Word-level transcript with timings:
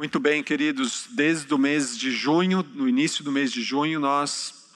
Muito 0.00 0.18
bem, 0.18 0.42
queridos, 0.42 1.08
desde 1.10 1.52
o 1.52 1.58
mês 1.58 1.94
de 1.94 2.10
junho, 2.10 2.64
no 2.74 2.88
início 2.88 3.22
do 3.22 3.30
mês 3.30 3.52
de 3.52 3.60
junho, 3.60 4.00
nós 4.00 4.66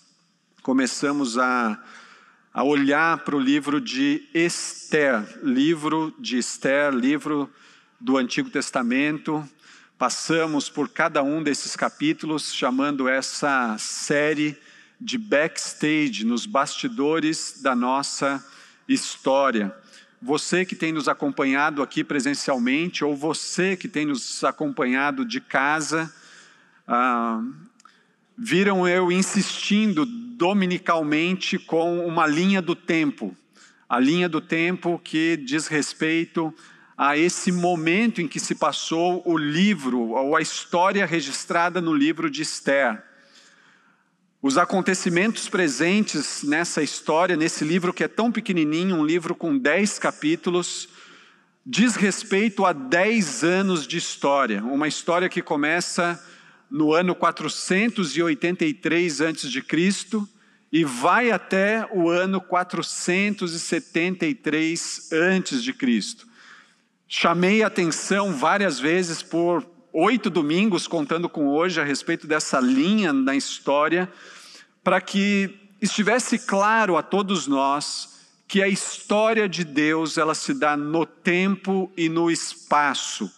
começamos 0.62 1.38
a, 1.38 1.82
a 2.52 2.62
olhar 2.62 3.16
para 3.24 3.34
o 3.34 3.40
livro 3.40 3.80
de 3.80 4.28
Esther, 4.34 5.26
livro 5.42 6.14
de 6.18 6.36
Esther, 6.36 6.92
livro 6.92 7.50
do 7.98 8.18
Antigo 8.18 8.50
Testamento. 8.50 9.42
Passamos 9.96 10.68
por 10.68 10.90
cada 10.90 11.22
um 11.22 11.42
desses 11.42 11.74
capítulos, 11.74 12.52
chamando 12.52 13.08
essa 13.08 13.78
série 13.78 14.54
de 15.00 15.16
backstage, 15.16 16.22
nos 16.22 16.44
bastidores 16.44 17.62
da 17.62 17.74
nossa 17.74 18.46
história 18.86 19.74
você 20.24 20.64
que 20.64 20.74
tem 20.74 20.90
nos 20.90 21.06
acompanhado 21.06 21.82
aqui 21.82 22.02
presencialmente, 22.02 23.04
ou 23.04 23.14
você 23.14 23.76
que 23.76 23.86
tem 23.86 24.06
nos 24.06 24.42
acompanhado 24.42 25.22
de 25.22 25.38
casa, 25.38 26.10
ah, 26.88 27.42
viram 28.34 28.88
eu 28.88 29.12
insistindo 29.12 30.06
dominicalmente 30.06 31.58
com 31.58 32.06
uma 32.06 32.26
linha 32.26 32.62
do 32.62 32.74
tempo, 32.74 33.36
a 33.86 34.00
linha 34.00 34.26
do 34.26 34.40
tempo 34.40 34.98
que 35.04 35.36
diz 35.36 35.66
respeito 35.66 36.54
a 36.96 37.18
esse 37.18 37.52
momento 37.52 38.22
em 38.22 38.26
que 38.26 38.40
se 38.40 38.54
passou 38.54 39.22
o 39.26 39.36
livro, 39.36 40.08
ou 40.08 40.34
a 40.34 40.40
história 40.40 41.04
registrada 41.04 41.82
no 41.82 41.92
livro 41.92 42.30
de 42.30 42.40
Esther. 42.40 43.04
Os 44.46 44.58
acontecimentos 44.58 45.48
presentes 45.48 46.42
nessa 46.42 46.82
história, 46.82 47.34
nesse 47.34 47.64
livro 47.64 47.94
que 47.94 48.04
é 48.04 48.08
tão 48.08 48.30
pequenininho, 48.30 48.96
um 48.96 49.06
livro 49.06 49.34
com 49.34 49.56
dez 49.56 49.98
capítulos, 49.98 50.86
diz 51.64 51.96
respeito 51.96 52.66
a 52.66 52.74
dez 52.74 53.42
anos 53.42 53.86
de 53.86 53.96
história. 53.96 54.62
Uma 54.62 54.86
história 54.86 55.30
que 55.30 55.40
começa 55.40 56.22
no 56.70 56.92
ano 56.92 57.14
483 57.14 59.22
a.C. 59.22 59.64
e 60.70 60.84
vai 60.84 61.30
até 61.30 61.88
o 61.90 62.10
ano 62.10 62.38
473 62.38 65.08
a.C. 65.10 65.74
Chamei 67.08 67.62
a 67.62 67.68
atenção 67.68 68.34
várias 68.34 68.78
vezes 68.78 69.22
por 69.22 69.73
oito 69.96 70.28
domingos, 70.28 70.88
contando 70.88 71.28
com 71.28 71.46
hoje, 71.46 71.80
a 71.80 71.84
respeito 71.84 72.26
dessa 72.26 72.58
linha 72.58 73.12
na 73.12 73.36
história 73.36 74.12
para 74.82 75.00
que 75.00 75.56
estivesse 75.80 76.36
claro 76.36 76.96
a 76.96 77.02
todos 77.02 77.46
nós 77.46 78.12
que 78.48 78.60
a 78.60 78.66
história 78.66 79.48
de 79.48 79.62
Deus 79.64 80.18
ela 80.18 80.34
se 80.34 80.52
dá 80.52 80.76
no 80.76 81.06
tempo 81.06 81.92
e 81.96 82.08
no 82.08 82.28
espaço. 82.28 83.30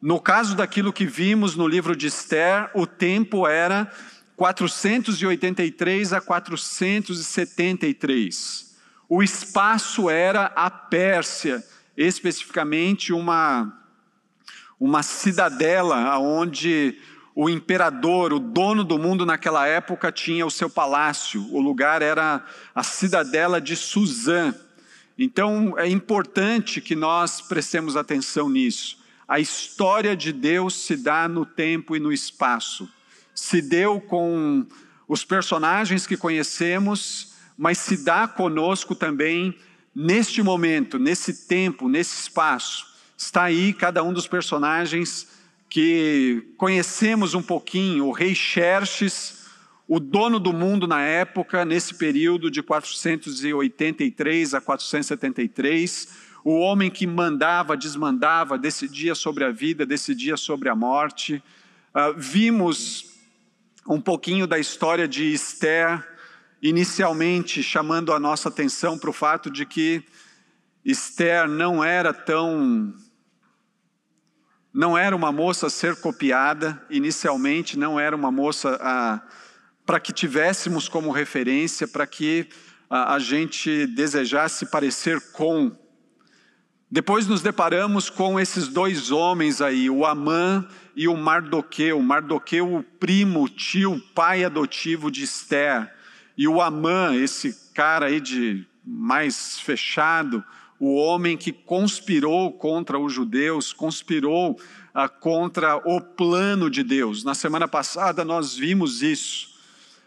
No 0.00 0.20
caso 0.20 0.54
daquilo 0.54 0.92
que 0.92 1.04
vimos 1.04 1.56
no 1.56 1.66
livro 1.66 1.96
de 1.96 2.06
Esther, 2.06 2.70
o 2.74 2.86
tempo 2.86 3.48
era 3.48 3.92
483 4.36 6.12
a 6.12 6.20
473. 6.20 8.76
O 9.08 9.20
espaço 9.20 10.08
era 10.08 10.44
a 10.54 10.70
Pérsia, 10.70 11.60
especificamente 11.96 13.12
uma 13.12 13.76
uma 14.78 15.02
cidadela 15.02 16.18
onde 16.18 16.98
o 17.34 17.48
imperador, 17.48 18.32
o 18.32 18.38
dono 18.38 18.82
do 18.82 18.98
mundo 18.98 19.24
naquela 19.24 19.66
época, 19.66 20.10
tinha 20.10 20.44
o 20.44 20.50
seu 20.50 20.68
palácio. 20.68 21.46
O 21.52 21.60
lugar 21.60 22.02
era 22.02 22.44
a 22.74 22.82
cidadela 22.82 23.60
de 23.60 23.76
Suzã. 23.76 24.54
Então 25.16 25.78
é 25.78 25.88
importante 25.88 26.80
que 26.80 26.96
nós 26.96 27.40
prestemos 27.40 27.96
atenção 27.96 28.48
nisso. 28.48 28.98
A 29.26 29.38
história 29.38 30.16
de 30.16 30.32
Deus 30.32 30.74
se 30.74 30.96
dá 30.96 31.28
no 31.28 31.44
tempo 31.44 31.94
e 31.94 32.00
no 32.00 32.12
espaço. 32.12 32.88
Se 33.34 33.62
deu 33.62 34.00
com 34.00 34.66
os 35.06 35.24
personagens 35.24 36.06
que 36.06 36.16
conhecemos, 36.16 37.34
mas 37.56 37.78
se 37.78 38.04
dá 38.04 38.26
conosco 38.26 38.94
também 38.94 39.54
neste 39.94 40.42
momento, 40.42 40.98
nesse 40.98 41.46
tempo, 41.46 41.88
nesse 41.88 42.22
espaço. 42.22 42.87
Está 43.18 43.42
aí 43.42 43.72
cada 43.72 44.00
um 44.04 44.12
dos 44.12 44.28
personagens 44.28 45.26
que 45.68 46.54
conhecemos 46.56 47.34
um 47.34 47.42
pouquinho, 47.42 48.06
o 48.06 48.12
rei 48.12 48.32
Xerxes, 48.32 49.44
o 49.88 49.98
dono 49.98 50.38
do 50.38 50.52
mundo 50.52 50.86
na 50.86 51.02
época, 51.02 51.64
nesse 51.64 51.96
período 51.96 52.48
de 52.48 52.62
483 52.62 54.54
a 54.54 54.60
473, 54.60 56.08
o 56.44 56.60
homem 56.60 56.88
que 56.88 57.08
mandava, 57.08 57.76
desmandava, 57.76 58.56
decidia 58.56 59.16
sobre 59.16 59.42
a 59.42 59.50
vida, 59.50 59.84
decidia 59.84 60.36
sobre 60.36 60.68
a 60.68 60.76
morte. 60.76 61.42
Uh, 61.92 62.14
vimos 62.16 63.16
um 63.84 64.00
pouquinho 64.00 64.46
da 64.46 64.60
história 64.60 65.08
de 65.08 65.32
Esther, 65.32 66.06
inicialmente 66.62 67.64
chamando 67.64 68.12
a 68.12 68.20
nossa 68.20 68.48
atenção 68.48 68.96
para 68.96 69.10
o 69.10 69.12
fato 69.12 69.50
de 69.50 69.66
que 69.66 70.04
Esther 70.84 71.48
não 71.48 71.82
era 71.82 72.14
tão 72.14 72.94
não 74.78 74.96
era 74.96 75.16
uma 75.16 75.32
moça 75.32 75.66
a 75.66 75.70
ser 75.70 75.96
copiada, 75.96 76.80
inicialmente 76.88 77.76
não 77.76 77.98
era 77.98 78.14
uma 78.14 78.30
moça 78.30 78.78
ah, 78.80 79.20
para 79.84 79.98
que 79.98 80.12
tivéssemos 80.12 80.88
como 80.88 81.10
referência, 81.10 81.88
para 81.88 82.06
que 82.06 82.48
ah, 82.88 83.14
a 83.14 83.18
gente 83.18 83.88
desejasse 83.88 84.66
parecer 84.66 85.20
com. 85.32 85.76
Depois 86.88 87.26
nos 87.26 87.42
deparamos 87.42 88.08
com 88.08 88.38
esses 88.38 88.68
dois 88.68 89.10
homens 89.10 89.60
aí, 89.60 89.90
o 89.90 90.06
Amã 90.06 90.64
e 90.94 91.08
o 91.08 91.16
Mardoqueu. 91.16 92.00
Mardoqueu, 92.00 92.72
o 92.72 92.80
primo, 92.80 93.48
tio, 93.48 94.00
pai 94.14 94.44
adotivo 94.44 95.10
de 95.10 95.24
Esther. 95.24 95.92
E 96.36 96.46
o 96.46 96.62
Amã, 96.62 97.16
esse 97.16 97.72
cara 97.74 98.06
aí 98.06 98.20
de 98.20 98.64
mais 98.84 99.58
fechado, 99.58 100.44
o 100.80 100.94
homem 100.94 101.36
que 101.36 101.52
conspirou 101.52 102.52
contra 102.52 102.98
os 102.98 103.12
judeus, 103.12 103.72
conspirou 103.72 104.58
ah, 104.94 105.08
contra 105.08 105.76
o 105.76 106.00
plano 106.00 106.70
de 106.70 106.82
Deus. 106.82 107.24
Na 107.24 107.34
semana 107.34 107.66
passada 107.66 108.24
nós 108.24 108.54
vimos 108.54 109.02
isso. 109.02 109.58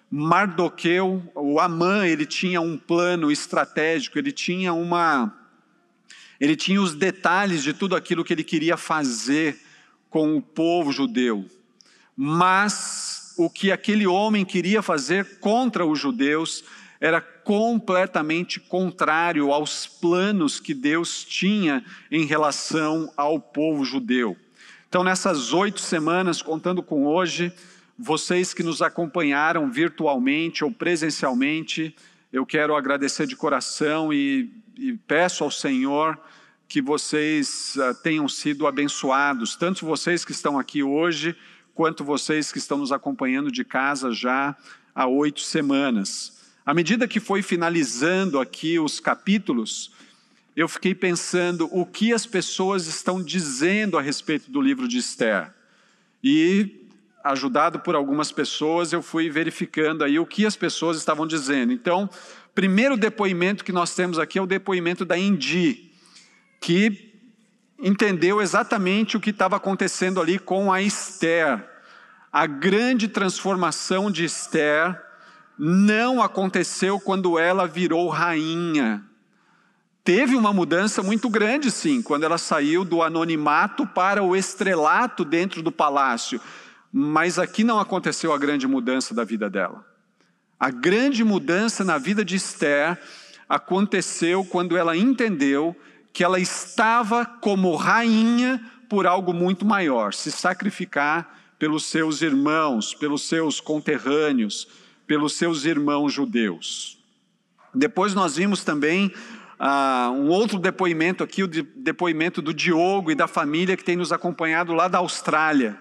Mardoqueu, 0.10 1.24
o 1.36 1.60
Amã, 1.60 2.06
ele 2.06 2.26
tinha 2.26 2.60
um 2.60 2.78
plano 2.78 3.32
estratégico, 3.32 4.18
ele 4.18 4.32
tinha 4.32 4.74
uma 4.74 5.38
ele 6.40 6.56
tinha 6.56 6.82
os 6.82 6.96
detalhes 6.96 7.62
de 7.62 7.72
tudo 7.72 7.96
aquilo 7.96 8.24
que 8.24 8.34
ele 8.34 8.44
queria 8.44 8.76
fazer 8.76 9.60
com 10.10 10.36
o 10.36 10.42
povo 10.42 10.92
judeu. 10.92 11.46
Mas 12.18 13.36
o 13.38 13.48
que 13.48 13.72
aquele 13.72 14.08
homem 14.08 14.44
queria 14.44 14.82
fazer 14.82 15.40
contra 15.40 15.86
os 15.86 16.00
judeus 16.00 16.64
era 17.02 17.20
completamente 17.20 18.60
contrário 18.60 19.52
aos 19.52 19.88
planos 19.88 20.60
que 20.60 20.76
Deus 20.76 21.26
tinha 21.26 21.84
em 22.12 22.26
relação 22.26 23.12
ao 23.18 23.40
povo 23.40 23.84
judeu. 23.84 24.38
Então, 24.88 25.04
nessas 25.04 25.52
oito 25.52 25.82
semanas, 25.82 26.44
contando 26.44 26.84
com 26.84 27.08
hoje, 27.08 27.52
vocês 27.98 28.54
que 28.54 28.62
nos 28.62 28.84
acompanharam 28.84 29.72
virtualmente 29.72 30.64
ou 30.64 30.72
presencialmente, 30.72 31.96
eu 32.32 32.46
quero 32.46 32.76
agradecer 32.76 33.26
de 33.26 33.36
coração 33.36 34.14
e, 34.14 34.52
e 34.78 34.94
peço 34.94 35.44
ao 35.44 35.50
Senhor 35.50 36.20
que 36.68 36.82
vocês 36.82 37.76
uh, 37.78 37.96
tenham 38.02 38.30
sido 38.30 38.68
abençoados, 38.68 39.56
tanto 39.56 39.86
vocês 39.86 40.24
que 40.24 40.32
estão 40.32 40.60
aqui 40.60 40.84
hoje, 40.84 41.36
quanto 41.74 42.04
vocês 42.04 42.52
que 42.52 42.60
estão 42.60 42.78
nos 42.78 42.92
acompanhando 42.92 43.52
de 43.52 43.66
casa 43.66 44.12
já 44.12 44.56
há 44.94 45.08
oito 45.08 45.42
semanas. 45.42 46.41
À 46.66 46.74
medida 46.74 47.08
que 47.08 47.20
foi 47.20 47.42
finalizando 47.42 48.40
aqui 48.40 48.78
os 48.78 49.00
capítulos, 49.00 49.92
eu 50.56 50.68
fiquei 50.68 50.94
pensando 50.94 51.68
o 51.72 51.86
que 51.86 52.14
as 52.14 52.26
pessoas 52.26 52.86
estão 52.86 53.22
dizendo 53.22 53.98
a 53.98 54.02
respeito 54.02 54.52
do 54.52 54.62
livro 54.62 54.88
de 54.88 54.98
Esther. 54.98 55.52
E, 56.24 56.88
ajudado 57.24 57.80
por 57.80 57.96
algumas 57.96 58.32
pessoas, 58.32 58.94
eu 58.94 59.02
fui 59.02 59.28
verificando 59.28 60.04
aí 60.04 60.20
o 60.20 60.26
que 60.26 60.46
as 60.46 60.56
pessoas 60.56 60.98
estavam 60.98 61.26
dizendo. 61.26 61.74
Então, 61.74 62.08
primeiro 62.54 62.96
depoimento 62.96 63.64
que 63.64 63.72
nós 63.72 63.96
temos 63.96 64.20
aqui 64.20 64.38
é 64.38 64.42
o 64.42 64.48
depoimento 64.48 65.04
da 65.04 65.18
Indi, 65.18 65.92
que 66.60 67.12
entendeu 67.80 68.40
exatamente 68.40 69.18
o 69.18 69.20
que 69.20 69.32
estava 69.32 69.56
acontecendo 69.56 70.22
ali 70.22 70.38
com 70.38 70.72
a 70.72 70.80
Esther. 70.80 71.68
A 72.32 72.46
grande 72.46 73.08
transformação 73.08 74.12
de 74.12 74.26
Esther 74.26 75.11
não 75.64 76.24
aconteceu 76.24 77.00
quando 77.00 77.38
ela 77.38 77.68
virou 77.68 78.10
rainha. 78.10 79.04
Teve 80.04 80.36
uma 80.36 80.52
mudança 80.52 81.04
muito 81.04 81.30
grande, 81.30 81.70
sim, 81.70 82.02
quando 82.02 82.24
ela 82.24 82.40
saiu 82.40 82.84
do 82.84 83.04
anonimato 83.04 83.86
para 83.86 84.24
o 84.24 84.36
estrelato 84.36 85.24
dentro 85.24 85.62
do 85.62 85.72
palácio. 85.72 86.42
Mas 86.92 87.38
aqui 87.38 87.64
não 87.64 87.80
aconteceu 87.80 88.34
a 88.34 88.40
grande 88.40 88.68
mudança 88.68 89.14
da 89.14 89.24
vida 89.24 89.52
dela. 89.52 89.86
A 90.60 90.72
grande 90.72 91.24
mudança 91.24 91.84
na 91.84 92.00
vida 92.00 92.26
de 92.26 92.36
Esther 92.36 93.00
aconteceu 93.48 94.44
quando 94.44 94.76
ela 94.76 94.98
entendeu 94.98 95.76
que 96.12 96.24
ela 96.24 96.40
estava 96.40 97.24
como 97.24 97.76
rainha 97.76 98.60
por 98.90 99.06
algo 99.06 99.32
muito 99.32 99.64
maior 99.64 100.12
se 100.12 100.32
sacrificar 100.32 101.38
pelos 101.60 101.86
seus 101.86 102.24
irmãos, 102.24 102.96
pelos 102.96 103.28
seus 103.28 103.62
conterrâneos, 103.62 104.68
pelos 105.12 105.34
seus 105.34 105.66
irmãos 105.66 106.14
judeus. 106.14 106.98
Depois 107.76 108.14
nós 108.14 108.38
vimos 108.38 108.64
também 108.64 109.08
uh, 109.60 110.10
um 110.10 110.30
outro 110.30 110.58
depoimento 110.58 111.22
aqui, 111.22 111.44
o 111.44 111.50
de, 111.50 111.64
depoimento 111.64 112.42
do 112.42 112.54
Diogo 112.54 113.12
e 113.12 113.16
da 113.16 113.28
família 113.28 113.76
que 113.76 113.84
tem 113.84 113.98
nos 113.98 114.14
acompanhado 114.14 114.72
lá 114.72 114.88
da 114.88 115.00
Austrália. 115.00 115.78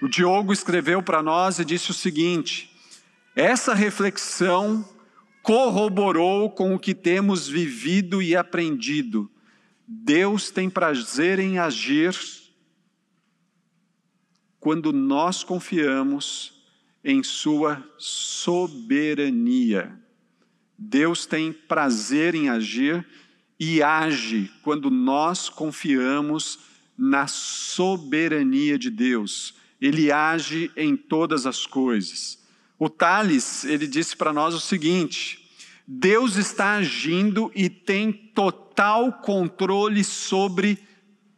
O 0.00 0.06
Diogo 0.06 0.52
escreveu 0.52 1.02
para 1.02 1.24
nós 1.24 1.58
e 1.58 1.64
disse 1.64 1.90
o 1.90 1.94
seguinte: 1.94 2.70
essa 3.34 3.74
reflexão 3.74 4.88
corroborou 5.42 6.48
com 6.48 6.72
o 6.72 6.78
que 6.78 6.94
temos 6.94 7.48
vivido 7.48 8.22
e 8.22 8.36
aprendido. 8.36 9.28
Deus 9.88 10.52
tem 10.52 10.70
prazer 10.70 11.40
em 11.40 11.58
agir 11.58 12.16
quando 14.60 14.92
nós 14.92 15.42
confiamos 15.42 16.61
em 17.04 17.22
Sua 17.22 17.82
soberania. 17.98 19.92
Deus 20.78 21.26
tem 21.26 21.52
prazer 21.52 22.34
em 22.34 22.48
agir 22.48 23.06
e 23.58 23.82
age 23.82 24.50
quando 24.62 24.90
nós 24.90 25.48
confiamos 25.48 26.58
na 26.98 27.26
soberania 27.26 28.78
de 28.78 28.90
Deus. 28.90 29.54
Ele 29.80 30.10
age 30.12 30.70
em 30.76 30.96
todas 30.96 31.46
as 31.46 31.66
coisas. 31.66 32.38
O 32.78 32.88
Tales, 32.88 33.64
ele 33.64 33.86
disse 33.86 34.16
para 34.16 34.32
nós 34.32 34.54
o 34.54 34.60
seguinte: 34.60 35.48
Deus 35.86 36.36
está 36.36 36.76
agindo 36.76 37.50
e 37.54 37.68
tem 37.68 38.12
total 38.12 39.12
controle 39.12 40.02
sobre 40.02 40.78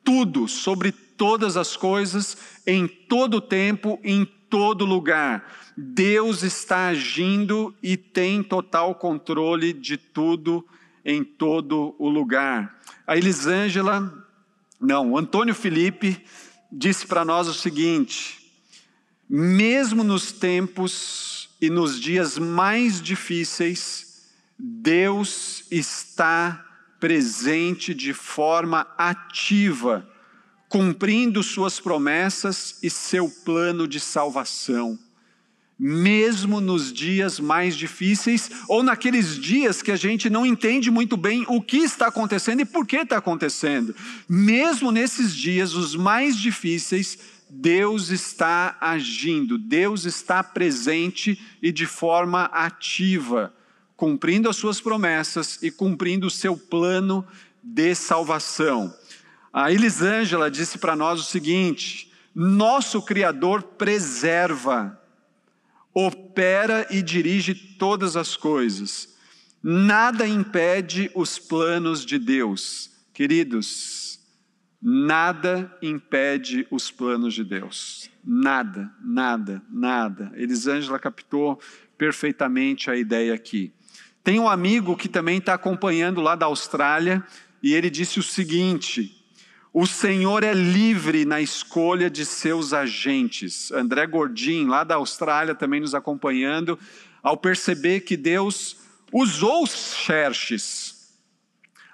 tudo, 0.03 0.47
sobre 0.47 0.93
todas 0.93 1.57
as 1.57 1.77
coisas, 1.77 2.37
em 2.67 2.87
todo 2.87 3.41
tempo, 3.41 3.99
em 4.03 4.25
todo 4.55 4.85
lugar. 4.85 5.53
Deus 5.77 6.45
está 6.45 6.87
agindo 6.87 7.75
e 7.83 7.97
tem 7.97 8.41
total 8.41 8.95
controle 8.95 9.73
de 9.73 9.97
tudo, 9.97 10.65
em 11.05 11.25
todo 11.25 11.97
o 11.99 12.09
lugar. 12.09 12.81
A 13.05 13.17
Elisângela, 13.17 14.25
não, 14.81 15.17
Antônio 15.17 15.57
Felipe 15.57 16.25
disse 16.71 17.05
para 17.05 17.25
nós 17.25 17.49
o 17.49 17.53
seguinte: 17.53 18.49
mesmo 19.29 20.05
nos 20.05 20.31
tempos 20.31 21.49
e 21.61 21.69
nos 21.69 22.01
dias 22.01 22.39
mais 22.39 23.03
difíceis, 23.03 24.31
Deus 24.57 25.65
está 25.69 26.65
presente 27.01 27.93
de 27.93 28.15
forma 28.15 28.87
ativa, 28.97 30.09
cumprindo 30.75 31.41
suas 31.41 31.79
promessas 31.79 32.81
e 32.83 32.91
seu 32.91 33.29
plano 33.29 33.87
de 33.87 34.01
salvação. 34.01 34.99
Mesmo 35.79 36.61
nos 36.61 36.93
dias 36.93 37.39
mais 37.39 37.77
difíceis, 37.77 38.51
ou 38.67 38.83
naqueles 38.83 39.39
dias 39.39 39.81
que 39.81 39.93
a 39.93 39.97
gente 39.97 40.29
não 40.29 40.45
entende 40.45 40.91
muito 40.91 41.17
bem 41.17 41.45
o 41.47 41.63
que 41.63 41.77
está 41.77 42.09
acontecendo 42.09 42.63
e 42.63 42.65
por 42.65 42.85
que 42.89 42.97
está 42.97 43.19
acontecendo, 43.19 43.95
mesmo 44.29 44.91
nesses 44.91 45.33
dias, 45.33 45.75
os 45.75 45.95
mais 45.95 46.37
difíceis, 46.37 47.21
Deus 47.49 48.09
está 48.09 48.77
agindo, 48.81 49.57
Deus 49.57 50.05
está 50.05 50.43
presente 50.43 51.41
e 51.63 51.71
de 51.71 51.87
forma 51.87 52.47
ativa, 52.47 53.55
cumprindo 53.97 54.49
as 54.49 54.57
suas 54.57 54.81
promessas 54.81 55.57
e 55.63 55.71
cumprindo 55.71 56.27
o 56.27 56.31
seu 56.31 56.57
plano 56.57 57.25
de 57.63 57.95
salvação. 57.95 58.93
A 59.55 59.71
Elisângela 59.71 60.51
disse 60.51 60.79
para 60.79 60.97
nós 60.97 61.21
o 61.21 61.23
seguinte: 61.25 62.13
nosso 62.35 63.01
Criador 63.01 63.63
preserva, 63.63 65.01
opera 65.95 66.89
e 66.91 67.01
dirige 67.01 67.55
todas 67.55 68.17
as 68.17 68.37
coisas, 68.37 69.17
nada 69.63 70.27
impede 70.27 71.09
os 71.15 71.39
planos 71.39 72.05
de 72.05 72.19
Deus. 72.19 72.91
Queridos, 73.13 74.05
Nada 74.87 75.75
impede 75.81 76.67
os 76.71 76.91
planos 76.91 77.33
de 77.33 77.43
Deus. 77.43 78.11
Nada, 78.23 78.93
nada, 79.03 79.63
nada. 79.71 80.31
Elisângela 80.35 80.99
captou 80.99 81.59
perfeitamente 81.97 82.91
a 82.91 82.95
ideia 82.95 83.33
aqui. 83.33 83.73
Tem 84.23 84.39
um 84.39 84.47
amigo 84.47 84.95
que 84.95 85.09
também 85.09 85.39
está 85.39 85.55
acompanhando 85.55 86.21
lá 86.21 86.37
da 86.37 86.45
Austrália 86.45 87.25
e 87.63 87.73
ele 87.73 87.89
disse 87.89 88.19
o 88.19 88.23
seguinte: 88.23 89.24
o 89.75 89.89
Senhor 89.89 90.45
é 90.45 90.55
livre 90.55 91.25
na 91.25 91.41
escolha 91.41 92.09
de 92.09 92.25
seus 92.25 92.73
agentes. 92.73 93.73
André 93.73 94.07
Gordim, 94.07 94.67
lá 94.67 94.85
da 94.85 94.95
Austrália, 94.95 95.53
também 95.53 95.81
nos 95.81 95.97
acompanhando, 95.97 96.79
ao 97.21 97.37
perceber 97.37 98.03
que 98.03 98.17
Deus 98.17 98.77
usou 99.13 99.67
Xerxes 99.67 100.95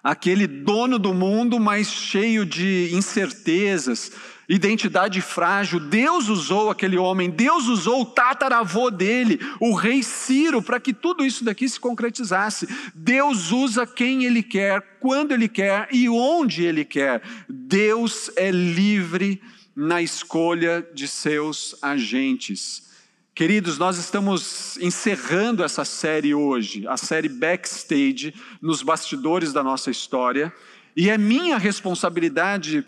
aquele 0.03 0.47
dono 0.47 0.99
do 0.99 1.12
mundo, 1.12 1.61
mas 1.61 1.88
cheio 1.88 2.44
de 2.47 2.91
incertezas, 2.93 4.12
identidade 4.50 5.20
frágil. 5.20 5.79
Deus 5.79 6.29
usou 6.29 6.70
aquele 6.70 6.99
homem, 6.99 7.31
Deus 7.31 7.67
usou 7.67 8.02
o 8.02 8.05
tataravô 8.05 8.91
dele, 8.91 9.38
o 9.61 9.75
rei 9.75 10.02
Ciro, 10.02 10.61
para 10.61 10.81
que 10.81 10.93
tudo 10.93 11.25
isso 11.25 11.44
daqui 11.44 11.69
se 11.69 11.79
concretizasse. 11.79 12.69
Deus 12.93 13.52
usa 13.52 13.87
quem 13.87 14.25
ele 14.25 14.43
quer, 14.43 14.99
quando 14.99 15.32
ele 15.32 15.49
quer 15.49 15.88
e 15.93 16.08
onde 16.08 16.64
ele 16.64 16.85
quer. 16.85 17.23
Deus 17.49 18.31
é 18.35 18.50
livre 18.50 19.41
na 19.75 20.02
escolha 20.02 20.85
de 20.93 21.06
seus 21.06 21.76
agentes. 21.81 22.91
Queridos, 23.33 23.78
nós 23.78 23.97
estamos 23.97 24.76
encerrando 24.78 25.62
essa 25.62 25.85
série 25.85 26.35
hoje, 26.35 26.87
a 26.88 26.97
série 26.97 27.28
Backstage, 27.28 28.35
nos 28.61 28.83
bastidores 28.83 29.52
da 29.52 29.62
nossa 29.62 29.90
história, 29.90 30.52
e 30.97 31.09
é 31.09 31.16
minha 31.16 31.57
responsabilidade 31.57 32.85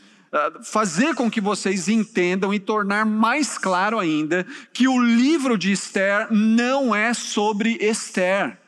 fazer 0.63 1.15
com 1.15 1.31
que 1.31 1.41
vocês 1.41 1.89
entendam 1.89 2.55
e 2.55 2.59
tornar 2.59 3.05
mais 3.05 3.59
claro 3.59 3.99
ainda 3.99 4.47
que 4.73 4.89
o 4.89 5.03
livro 5.03 5.59
de 5.59 5.71
Esther 5.71 6.29
não 6.31 6.95
é 6.95 7.13
sobre 7.13 7.77
Esther. 7.81 8.59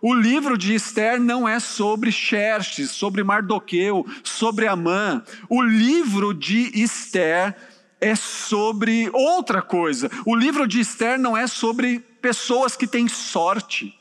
O 0.00 0.12
livro 0.12 0.58
de 0.58 0.74
Esther 0.74 1.20
não 1.20 1.48
é 1.48 1.60
sobre 1.60 2.10
Xerxes, 2.10 2.90
sobre 2.90 3.22
Mardoqueu, 3.22 4.04
sobre 4.24 4.66
Amã. 4.66 5.22
O 5.48 5.62
livro 5.62 6.34
de 6.34 6.72
Esther 6.74 7.54
é 8.00 8.16
sobre 8.16 9.08
outra 9.12 9.62
coisa. 9.62 10.10
O 10.26 10.34
livro 10.34 10.66
de 10.66 10.80
Esther 10.80 11.20
não 11.20 11.36
é 11.36 11.46
sobre 11.46 12.00
pessoas 12.20 12.76
que 12.76 12.88
têm 12.88 13.06
sorte. 13.06 13.96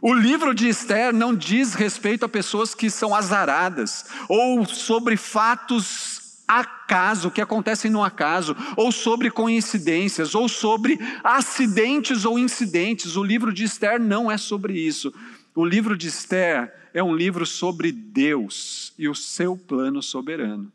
O 0.00 0.12
livro 0.12 0.54
de 0.54 0.68
Esther 0.68 1.14
não 1.14 1.34
diz 1.34 1.72
respeito 1.72 2.26
a 2.26 2.28
pessoas 2.28 2.74
que 2.74 2.90
são 2.90 3.14
azaradas, 3.14 4.04
ou 4.28 4.66
sobre 4.66 5.16
fatos 5.16 6.13
acaso, 6.58 7.30
que 7.30 7.40
acontecem 7.40 7.90
no 7.90 8.02
acaso, 8.02 8.56
ou 8.76 8.90
sobre 8.90 9.30
coincidências, 9.30 10.34
ou 10.34 10.48
sobre 10.48 10.98
acidentes 11.22 12.24
ou 12.24 12.38
incidentes. 12.38 13.16
O 13.16 13.22
livro 13.22 13.52
de 13.52 13.64
Esther 13.64 14.00
não 14.00 14.30
é 14.30 14.36
sobre 14.36 14.74
isso. 14.74 15.12
O 15.54 15.64
livro 15.64 15.96
de 15.96 16.08
Esther 16.08 16.72
é 16.92 17.02
um 17.02 17.14
livro 17.14 17.44
sobre 17.44 17.92
Deus 17.92 18.92
e 18.98 19.08
o 19.08 19.14
seu 19.14 19.56
plano 19.56 20.02
soberano 20.02 20.72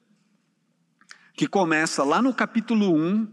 que 1.39 1.47
começa 1.47 2.03
lá 2.03 2.21
no 2.21 2.33
capítulo 2.33 2.93
1, 2.93 3.25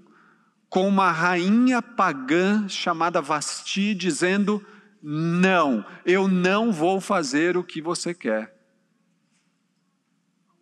com 0.71 0.87
uma 0.87 1.11
rainha 1.11 1.83
pagã 1.83 2.69
chamada 2.69 3.21
Vasti 3.21 3.97
dizendo: 3.97 4.65
Não, 5.03 5.85
eu 6.05 6.29
não 6.29 6.71
vou 6.71 7.01
fazer 7.01 7.57
o 7.57 7.65
que 7.65 7.83
você 7.83 8.15
quer. 8.15 8.56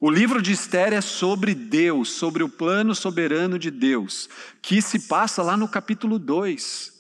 O 0.07 0.11
livro 0.11 0.43
de 0.43 0.53
Esther 0.53 0.93
é 0.93 1.01
sobre 1.01 1.55
Deus, 1.55 2.11
sobre 2.11 2.43
o 2.43 2.49
plano 2.51 2.95
soberano 2.95 3.59
de 3.59 3.71
Deus, 3.71 4.29
que 4.61 4.83
se 4.83 5.09
passa 5.09 5.43
lá 5.43 5.57
no 5.57 5.67
capítulo 5.67 6.19
2. 6.19 6.93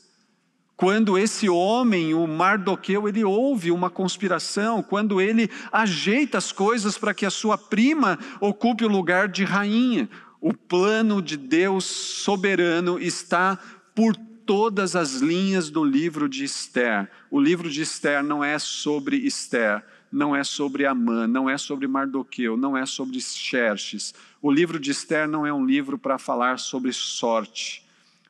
Quando 0.74 1.18
esse 1.18 1.46
homem, 1.46 2.14
o 2.14 2.26
Mardoqueu, 2.26 3.06
ele 3.06 3.22
ouve 3.22 3.70
uma 3.70 3.90
conspiração, 3.90 4.82
quando 4.82 5.20
ele 5.20 5.50
ajeita 5.70 6.38
as 6.38 6.50
coisas 6.50 6.96
para 6.96 7.12
que 7.12 7.26
a 7.26 7.30
sua 7.30 7.58
prima 7.58 8.18
ocupe 8.40 8.86
o 8.86 8.88
lugar 8.88 9.28
de 9.28 9.44
rainha, 9.44 10.08
O 10.40 10.54
plano 10.54 11.20
de 11.20 11.36
Deus 11.36 11.84
soberano 11.84 12.98
está 12.98 13.58
por 13.94 14.16
todas 14.46 14.96
as 14.96 15.16
linhas 15.16 15.68
do 15.68 15.84
livro 15.84 16.26
de 16.26 16.44
Esther. 16.44 17.10
O 17.30 17.38
livro 17.38 17.68
de 17.68 17.82
Esther 17.82 18.22
não 18.22 18.42
é 18.42 18.58
sobre 18.58 19.18
Esther, 19.18 19.84
não 20.14 20.34
é 20.34 20.44
sobre 20.44 20.86
Amã, 20.86 21.26
não 21.26 21.50
é 21.50 21.58
sobre 21.58 21.88
Mardoqueu, 21.88 22.56
não 22.56 22.76
é 22.76 22.86
sobre 22.86 23.20
Xerxes. 23.20 24.14
O 24.40 24.48
livro 24.48 24.78
de 24.78 24.92
Esther 24.92 25.26
não 25.26 25.44
é 25.44 25.52
um 25.52 25.66
livro 25.66 25.98
para 25.98 26.18
falar 26.18 26.60
sobre 26.60 26.92
sorte. 26.92 27.84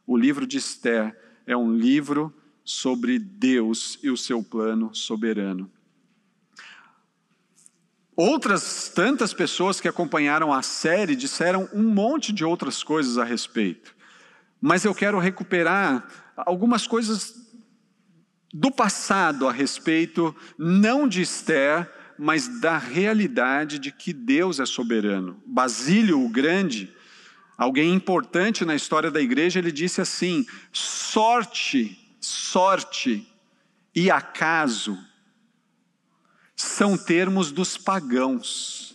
O 0.07 0.17
livro 0.17 0.47
de 0.47 0.57
Esther 0.57 1.15
é 1.47 1.55
um 1.55 1.77
livro 1.77 2.33
sobre 2.65 3.19
Deus 3.19 3.99
e 4.03 4.09
o 4.09 4.17
seu 4.17 4.43
plano 4.43 4.95
soberano. 4.95 5.71
Outras 8.17 8.89
tantas 8.89 9.35
pessoas 9.35 9.79
que 9.79 9.89
acompanharam 9.89 10.55
a 10.55 10.63
série 10.63 11.15
disseram 11.15 11.69
um 11.71 11.83
monte 11.83 12.33
de 12.33 12.47
outras 12.47 12.83
coisas 12.83 13.19
a 13.19 13.25
respeito, 13.25 13.95
mas 14.59 14.87
eu 14.87 14.95
quero 14.95 15.19
recuperar 15.19 16.09
algumas 16.35 16.87
coisas 16.87 17.44
do 18.57 18.71
passado 18.71 19.49
a 19.49 19.53
respeito, 19.53 20.35
não 20.57 21.09
de 21.09 21.23
Esther, 21.23 21.93
mas 22.17 22.61
da 22.61 22.79
realidade 22.79 23.81
de 23.81 23.91
que 23.91 24.13
Deus 24.13 24.61
é 24.61 24.65
soberano. 24.65 25.43
Basílio 25.45 26.25
o 26.25 26.29
Grande, 26.29 26.95
alguém 27.59 27.93
importante 27.93 28.65
na 28.65 28.77
história 28.77 29.11
da 29.11 29.21
igreja, 29.21 29.59
ele 29.59 29.73
disse 29.73 30.01
assim: 30.01 30.47
sorte, 30.73 31.99
sorte 32.21 33.27
e 33.93 34.09
acaso 34.09 34.97
são 36.55 36.97
termos 36.97 37.51
dos 37.51 37.77
pagãos, 37.77 38.95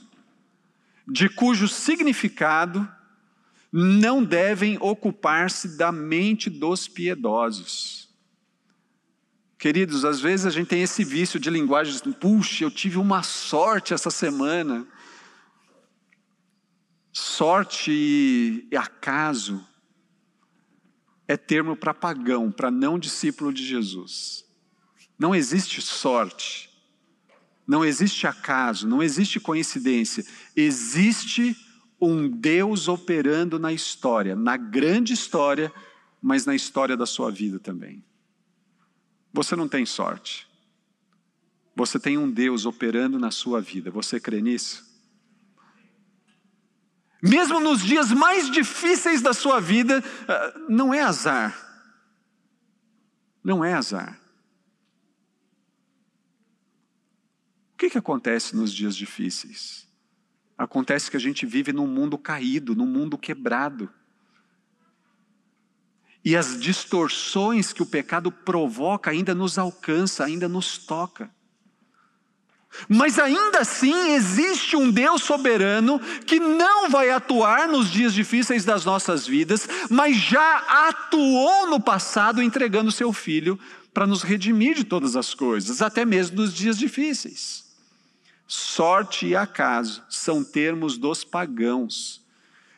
de 1.06 1.28
cujo 1.28 1.68
significado 1.68 2.90
não 3.74 4.24
devem 4.24 4.78
ocupar-se 4.80 5.78
da 5.78 5.92
mente 5.92 6.50
dos 6.50 6.88
piedosos. 6.88 8.09
Queridos, 9.60 10.06
às 10.06 10.22
vezes 10.22 10.46
a 10.46 10.50
gente 10.50 10.70
tem 10.70 10.82
esse 10.82 11.04
vício 11.04 11.38
de 11.38 11.50
linguagem, 11.50 11.94
assim, 11.94 12.14
puxa, 12.14 12.64
eu 12.64 12.72
tive 12.72 12.98
uma 12.98 13.22
sorte 13.22 13.94
essa 13.94 14.10
semana. 14.10 14.88
Sorte 17.12 17.92
e 17.92 18.78
acaso 18.78 19.62
é 21.28 21.36
termo 21.36 21.76
para 21.76 21.94
pagão, 21.94 22.50
para 22.50 22.72
não 22.72 22.98
discípulo 22.98 23.52
de 23.52 23.66
Jesus. 23.66 24.46
Não 25.18 25.36
existe 25.36 25.82
sorte, 25.82 26.70
não 27.68 27.84
existe 27.84 28.26
acaso, 28.26 28.88
não 28.88 29.04
existe 29.04 29.42
coincidência, 29.42 30.26
existe 30.56 31.54
um 32.00 32.30
Deus 32.30 32.88
operando 32.88 33.60
na 33.60 33.74
história, 33.74 34.38
na 34.38 34.56
grande 34.56 35.12
história, 35.12 35.70
mas 36.22 36.46
na 36.46 36.56
história 36.56 36.96
da 36.96 37.06
sua 37.06 37.30
vida 37.30 37.60
também. 37.60 38.02
Você 39.32 39.56
não 39.56 39.68
tem 39.68 39.86
sorte. 39.86 40.48
Você 41.76 42.00
tem 42.00 42.18
um 42.18 42.30
Deus 42.30 42.66
operando 42.66 43.18
na 43.20 43.32
sua 43.32 43.62
vida. 43.62 43.92
Você 43.92 44.20
crê 44.20 44.42
nisso? 44.42 44.88
Mesmo 47.22 47.60
nos 47.60 47.82
dias 47.82 48.12
mais 48.12 48.50
difíceis 48.50 49.22
da 49.22 49.34
sua 49.34 49.60
vida, 49.60 50.04
ah, 50.28 50.60
não 50.70 50.94
é 50.94 51.02
azar. 51.02 51.68
Não 53.44 53.64
é 53.64 53.74
azar. 53.74 54.20
O 57.74 57.78
que, 57.78 57.90
que 57.90 57.98
acontece 57.98 58.56
nos 58.56 58.74
dias 58.74 58.96
difíceis? 58.96 59.88
Acontece 60.58 61.10
que 61.10 61.16
a 61.16 61.20
gente 61.20 61.46
vive 61.46 61.72
num 61.72 61.88
mundo 61.88 62.18
caído, 62.18 62.76
num 62.76 62.86
mundo 62.86 63.18
quebrado 63.18 63.90
e 66.30 66.38
as 66.38 66.60
distorções 66.60 67.74
que 67.74 67.82
o 67.82 67.88
pecado 67.88 68.32
provoca 68.32 69.10
ainda 69.10 69.34
nos 69.34 69.58
alcança, 69.58 70.24
ainda 70.24 70.48
nos 70.48 70.78
toca. 70.78 71.28
Mas 72.88 73.18
ainda 73.18 73.62
assim 73.62 74.12
existe 74.12 74.76
um 74.76 74.92
Deus 74.92 75.24
soberano 75.24 76.00
que 76.28 76.40
não 76.40 76.88
vai 76.88 77.10
atuar 77.10 77.68
nos 77.68 77.90
dias 77.90 78.14
difíceis 78.14 78.64
das 78.64 78.86
nossas 78.86 79.26
vidas, 79.26 79.68
mas 79.90 80.18
já 80.18 80.58
atuou 80.88 81.68
no 81.68 81.80
passado 81.80 82.44
entregando 82.44 82.92
seu 82.92 83.12
filho 83.12 83.60
para 83.92 84.06
nos 84.06 84.22
redimir 84.22 84.76
de 84.76 84.84
todas 84.84 85.16
as 85.16 85.34
coisas, 85.34 85.82
até 85.82 86.06
mesmo 86.06 86.38
nos 86.38 86.54
dias 86.54 86.78
difíceis. 86.78 87.66
Sorte 88.48 89.26
e 89.26 89.36
acaso 89.36 90.04
são 90.08 90.44
termos 90.44 90.96
dos 90.96 91.24
pagãos 91.24 92.19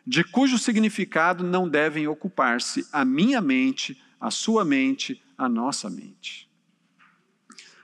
de 0.06 0.24
cujo 0.24 0.58
significado 0.58 1.44
não 1.44 1.70
devem 1.70 2.08
ocupar-se 2.08 2.88
a 2.92 3.06
minha 3.06 3.40
mente, 3.40 4.02
a 4.20 4.32
sua 4.32 4.66
mente, 4.66 5.22
a 5.38 5.48
nossa 5.48 5.90
mente. 5.90 6.50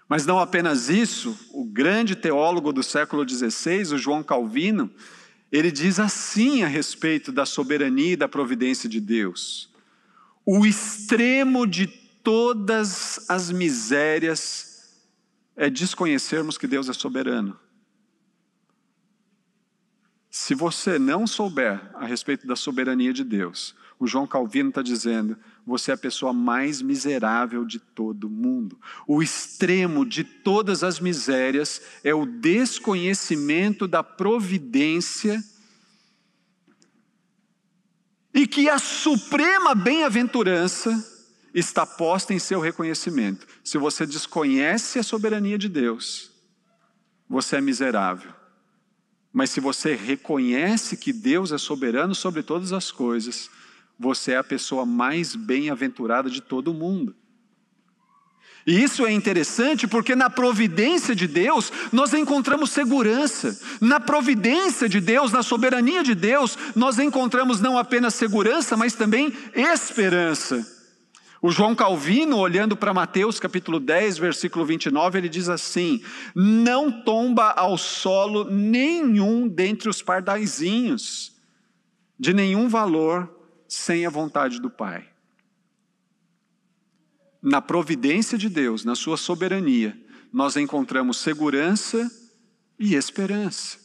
Mas 0.10 0.26
não 0.26 0.40
apenas 0.40 0.90
isso, 0.90 1.38
o 1.52 1.66
grande 1.66 2.16
teólogo 2.16 2.72
do 2.72 2.82
século 2.82 3.28
XVI, 3.28 3.94
o 3.94 3.98
João 3.98 4.24
Calvino, 4.24 4.90
ele 5.52 5.72
diz 5.72 6.00
assim 6.00 6.64
a 6.64 6.68
respeito 6.68 7.32
da 7.32 7.46
soberania 7.46 8.14
e 8.14 8.18
da 8.18 8.28
providência 8.28 8.88
de 8.88 9.00
Deus: 9.00 9.70
o 10.46 10.66
extremo 10.66 11.68
de 11.68 11.88
todas 11.88 13.30
as 13.30 13.52
misérias 13.52 14.68
é 15.56 15.70
desconhecermos 15.70 16.58
que 16.58 16.68
Deus 16.68 16.88
é 16.88 16.94
soberano. 16.94 17.58
Se 20.30 20.54
você 20.54 21.00
não 21.00 21.26
souber 21.26 21.82
a 21.96 22.06
respeito 22.06 22.46
da 22.46 22.56
soberania 22.56 23.14
de 23.14 23.24
Deus, 23.24 23.76
o 24.00 24.06
João 24.06 24.28
Calvino 24.28 24.70
está 24.70 24.82
dizendo: 24.82 25.38
você 25.66 25.92
é 25.92 25.94
a 25.94 25.98
pessoa 25.98 26.32
mais 26.32 26.82
miserável 26.82 27.66
de 27.66 27.80
todo 27.80 28.30
mundo. 28.30 28.80
O 29.08 29.24
extremo 29.24 30.06
de 30.06 30.24
todas 30.24 30.84
as 30.84 31.00
misérias 31.00 31.82
é 32.04 32.14
o 32.14 32.26
desconhecimento 32.26 33.88
da 33.88 34.04
providência 34.04 35.44
e 38.34 38.46
que 38.46 38.70
a 38.70 38.78
suprema 38.78 39.74
bem-aventurança 39.74 40.92
está 41.54 41.86
posta 41.88 42.36
em 42.36 42.40
seu 42.40 42.60
reconhecimento. 42.60 43.48
Se 43.64 43.80
você 43.80 44.06
desconhece 44.06 45.00
a 45.00 45.04
soberania 45.04 45.58
de 45.58 45.68
Deus, 45.68 46.32
você 47.28 47.56
é 47.56 47.62
miserável. 47.62 48.37
Mas 49.38 49.52
se 49.52 49.60
você 49.60 49.94
reconhece 49.94 50.98
que 50.98 51.14
Deus 51.14 51.52
é 51.52 51.60
soberano 51.60 52.16
sobre 52.16 52.42
todas 52.42 52.74
as 52.74 52.92
coisas, 52.92 53.52
você 54.00 54.32
é 54.32 54.38
a 54.38 54.44
pessoa 54.44 54.84
mais 54.84 55.36
bem-aventurada 55.36 56.28
de 56.28 56.42
todo 56.42 56.72
o 56.72 56.74
mundo. 56.74 57.16
E 58.66 58.82
isso 58.82 59.06
é 59.06 59.12
interessante 59.12 59.86
porque 59.86 60.16
na 60.16 60.28
providência 60.28 61.16
de 61.16 61.28
Deus 61.28 61.72
nós 61.92 62.16
encontramos 62.16 62.72
segurança. 62.72 63.56
Na 63.80 64.00
providência 64.00 64.90
de 64.90 65.00
Deus, 65.00 65.32
na 65.32 65.44
soberania 65.44 66.02
de 66.02 66.16
Deus, 66.16 66.58
nós 66.76 66.98
encontramos 66.98 67.62
não 67.62 67.78
apenas 67.78 68.16
segurança, 68.16 68.76
mas 68.76 68.96
também 68.96 69.32
esperança. 69.54 70.77
O 71.42 71.52
João 71.52 71.76
Calvino, 71.76 72.38
olhando 72.38 72.76
para 72.76 72.94
Mateus 72.94 73.40
capítulo 73.40 73.80
10, 73.80 74.18
versículo 74.18 74.66
29, 74.66 75.20
ele 75.20 75.30
diz 75.30 75.50
assim: 75.50 76.02
Não 76.34 77.04
tomba 77.04 77.52
ao 77.52 77.78
solo 77.78 78.46
nenhum 78.46 79.48
dentre 79.48 79.88
os 79.88 80.02
pardaizinhos, 80.02 81.36
de 82.20 82.34
nenhum 82.34 82.68
valor, 82.68 83.30
sem 83.68 84.06
a 84.06 84.10
vontade 84.10 84.60
do 84.60 84.70
Pai. 84.70 85.08
Na 87.42 87.62
providência 87.62 88.38
de 88.38 88.50
Deus, 88.50 88.84
na 88.84 88.96
sua 88.96 89.16
soberania, 89.16 89.98
nós 90.34 90.58
encontramos 90.58 91.18
segurança 91.18 92.10
e 92.80 92.96
esperança. 92.96 93.78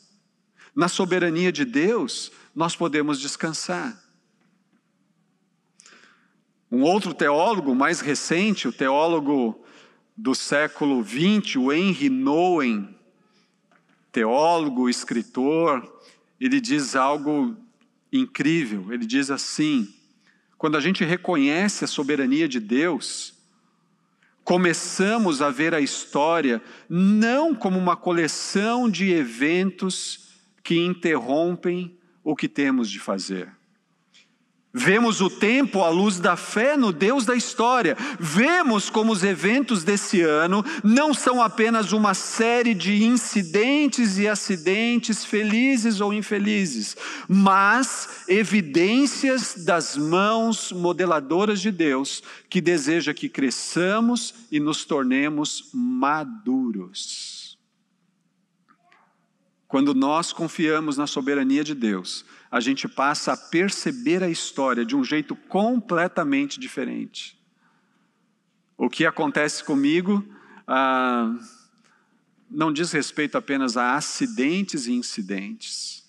Na 0.75 0.89
soberania 0.89 1.53
de 1.53 1.67
Deus, 1.67 2.33
nós 2.55 2.75
podemos 2.75 3.21
descansar. 3.21 4.02
Um 6.73 6.85
outro 6.85 7.13
teólogo 7.13 7.75
mais 7.75 8.01
recente, 8.01 8.67
o 8.67 8.73
teólogo 8.73 9.63
do 10.17 10.35
século 10.35 11.05
XX, 11.05 11.57
o 11.57 11.71
Henry 11.71 12.09
Nouwen, 12.09 12.97
teólogo, 14.11 14.89
escritor, 14.89 15.87
ele 16.41 16.59
diz 16.63 16.97
algo 16.97 17.55
incrível. 18.11 18.91
Ele 18.91 19.05
diz 19.05 19.31
assim: 19.31 19.87
quando 20.57 20.79
a 20.79 20.81
gente 20.81 21.05
reconhece 21.05 21.85
a 21.85 21.87
soberania 21.87 22.49
de 22.49 22.59
Deus, 22.59 23.35
começamos 24.43 25.43
a 25.43 25.51
ver 25.51 25.75
a 25.75 25.81
história 25.81 26.63
não 26.89 27.55
como 27.55 27.79
uma 27.79 27.97
coleção 27.99 28.89
de 28.89 29.11
eventos 29.11 30.31
que 30.65 30.79
interrompem 30.79 31.99
o 32.25 32.35
que 32.35 32.49
temos 32.49 32.91
de 32.91 32.99
fazer 32.99 33.53
Vemos 34.75 35.21
o 35.21 35.29
tempo 35.29 35.83
à 35.83 35.91
luz 35.91 36.19
da 36.19 36.35
fé 36.35 36.79
no 36.79 36.95
Deus 36.95 37.27
da 37.27 37.37
história. 37.37 37.95
Vemos 38.19 38.89
como 38.89 39.13
os 39.13 39.23
eventos 39.23 39.85
desse 39.85 40.23
ano 40.23 40.65
não 40.83 41.13
são 41.13 41.43
apenas 41.43 41.93
uma 41.93 42.15
série 42.15 42.73
de 42.73 43.05
incidentes 43.05 44.17
e 44.17 44.27
acidentes, 44.27 45.27
felizes 45.27 46.01
ou 46.01 46.11
infelizes, 46.11 46.97
mas 47.29 48.25
evidências 48.27 49.63
das 49.63 49.95
mãos 49.95 50.73
modeladoras 50.73 51.61
de 51.61 51.71
Deus, 51.71 52.23
que 52.49 52.61
deseja 52.61 53.13
que 53.13 53.29
cresçamos 53.29 54.35
e 54.51 54.59
nos 54.59 54.87
tornemos 54.87 55.69
maduros. 55.75 57.59
Quando 59.69 59.95
nós 59.95 60.33
confiamos 60.33 60.97
na 60.97 61.07
soberania 61.07 61.65
de 61.65 61.75
Deus, 61.75 62.25
a 62.53 62.61
gente 62.61 62.87
passa 62.87 63.33
a 63.33 63.37
perceber 63.37 64.23
a 64.23 64.29
história 64.29 64.85
de 64.85 64.95
um 64.95 65.03
jeito 65.03 65.35
completamente 65.35 66.61
diferente. 66.61 67.41
O 68.77 68.91
que 68.91 69.07
acontece 69.07 69.65
comigo 69.65 70.23
ah, 70.69 71.35
não 72.51 72.71
diz 72.71 72.93
respeito 72.93 73.39
apenas 73.39 73.79
a 73.79 73.95
acidentes 73.95 74.87
e 74.87 74.93
incidentes. 74.93 76.05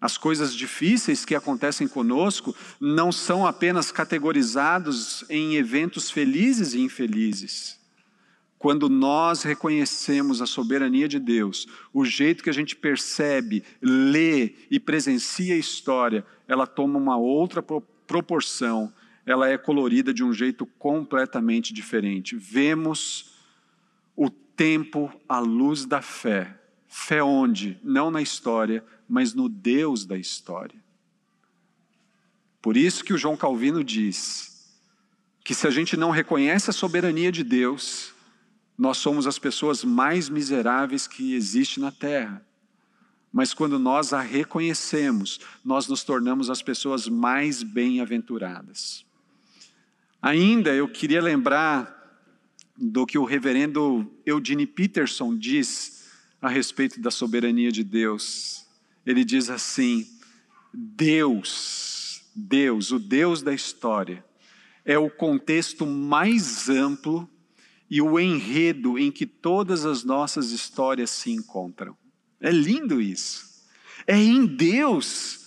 As 0.00 0.16
coisas 0.16 0.54
difíceis 0.54 1.22
que 1.26 1.34
acontecem 1.34 1.86
conosco 1.86 2.56
não 2.80 3.12
são 3.12 3.46
apenas 3.46 3.92
categorizados 3.92 5.22
em 5.28 5.56
eventos 5.56 6.10
felizes 6.10 6.72
e 6.72 6.80
infelizes. 6.80 7.78
Quando 8.64 8.88
nós 8.88 9.42
reconhecemos 9.42 10.40
a 10.40 10.46
soberania 10.46 11.06
de 11.06 11.18
Deus, 11.18 11.66
o 11.92 12.02
jeito 12.02 12.42
que 12.42 12.48
a 12.48 12.52
gente 12.54 12.74
percebe, 12.74 13.62
lê 13.78 14.54
e 14.70 14.80
presencia 14.80 15.54
a 15.54 15.58
história, 15.58 16.24
ela 16.48 16.66
toma 16.66 16.98
uma 16.98 17.14
outra 17.14 17.62
proporção, 17.62 18.90
ela 19.26 19.50
é 19.50 19.58
colorida 19.58 20.14
de 20.14 20.24
um 20.24 20.32
jeito 20.32 20.64
completamente 20.78 21.74
diferente. 21.74 22.36
Vemos 22.36 23.34
o 24.16 24.30
tempo 24.30 25.12
à 25.28 25.40
luz 25.40 25.84
da 25.84 26.00
fé. 26.00 26.58
Fé 26.88 27.22
onde? 27.22 27.78
Não 27.84 28.10
na 28.10 28.22
história, 28.22 28.82
mas 29.06 29.34
no 29.34 29.46
Deus 29.46 30.06
da 30.06 30.16
história. 30.16 30.82
Por 32.62 32.78
isso 32.78 33.04
que 33.04 33.12
o 33.12 33.18
João 33.18 33.36
Calvino 33.36 33.84
diz 33.84 34.74
que 35.44 35.54
se 35.54 35.66
a 35.66 35.70
gente 35.70 35.98
não 35.98 36.10
reconhece 36.10 36.70
a 36.70 36.72
soberania 36.72 37.30
de 37.30 37.44
Deus, 37.44 38.13
nós 38.76 38.98
somos 38.98 39.26
as 39.26 39.38
pessoas 39.38 39.84
mais 39.84 40.28
miseráveis 40.28 41.06
que 41.06 41.34
existe 41.34 41.78
na 41.78 41.92
terra. 41.92 42.44
Mas 43.32 43.52
quando 43.52 43.78
nós 43.78 44.12
a 44.12 44.20
reconhecemos, 44.20 45.40
nós 45.64 45.88
nos 45.88 46.04
tornamos 46.04 46.50
as 46.50 46.62
pessoas 46.62 47.08
mais 47.08 47.62
bem-aventuradas. 47.62 49.04
Ainda 50.20 50.74
eu 50.74 50.88
queria 50.88 51.22
lembrar 51.22 51.92
do 52.76 53.06
que 53.06 53.18
o 53.18 53.24
reverendo 53.24 54.10
Eugene 54.24 54.66
Peterson 54.66 55.36
diz 55.36 56.04
a 56.40 56.48
respeito 56.48 57.00
da 57.00 57.10
soberania 57.10 57.70
de 57.70 57.84
Deus. 57.84 58.66
Ele 59.06 59.24
diz 59.24 59.50
assim: 59.50 60.06
Deus, 60.72 62.22
Deus, 62.34 62.90
o 62.90 62.98
Deus 62.98 63.42
da 63.42 63.54
história, 63.54 64.24
é 64.84 64.98
o 64.98 65.10
contexto 65.10 65.86
mais 65.86 66.68
amplo 66.68 67.28
e 67.94 68.02
o 68.02 68.18
enredo 68.18 68.98
em 68.98 69.08
que 69.08 69.24
todas 69.24 69.86
as 69.86 70.02
nossas 70.02 70.50
histórias 70.50 71.10
se 71.10 71.30
encontram. 71.30 71.96
É 72.40 72.50
lindo 72.50 73.00
isso. 73.00 73.46
É 74.04 74.16
em 74.16 74.44
Deus 74.46 75.43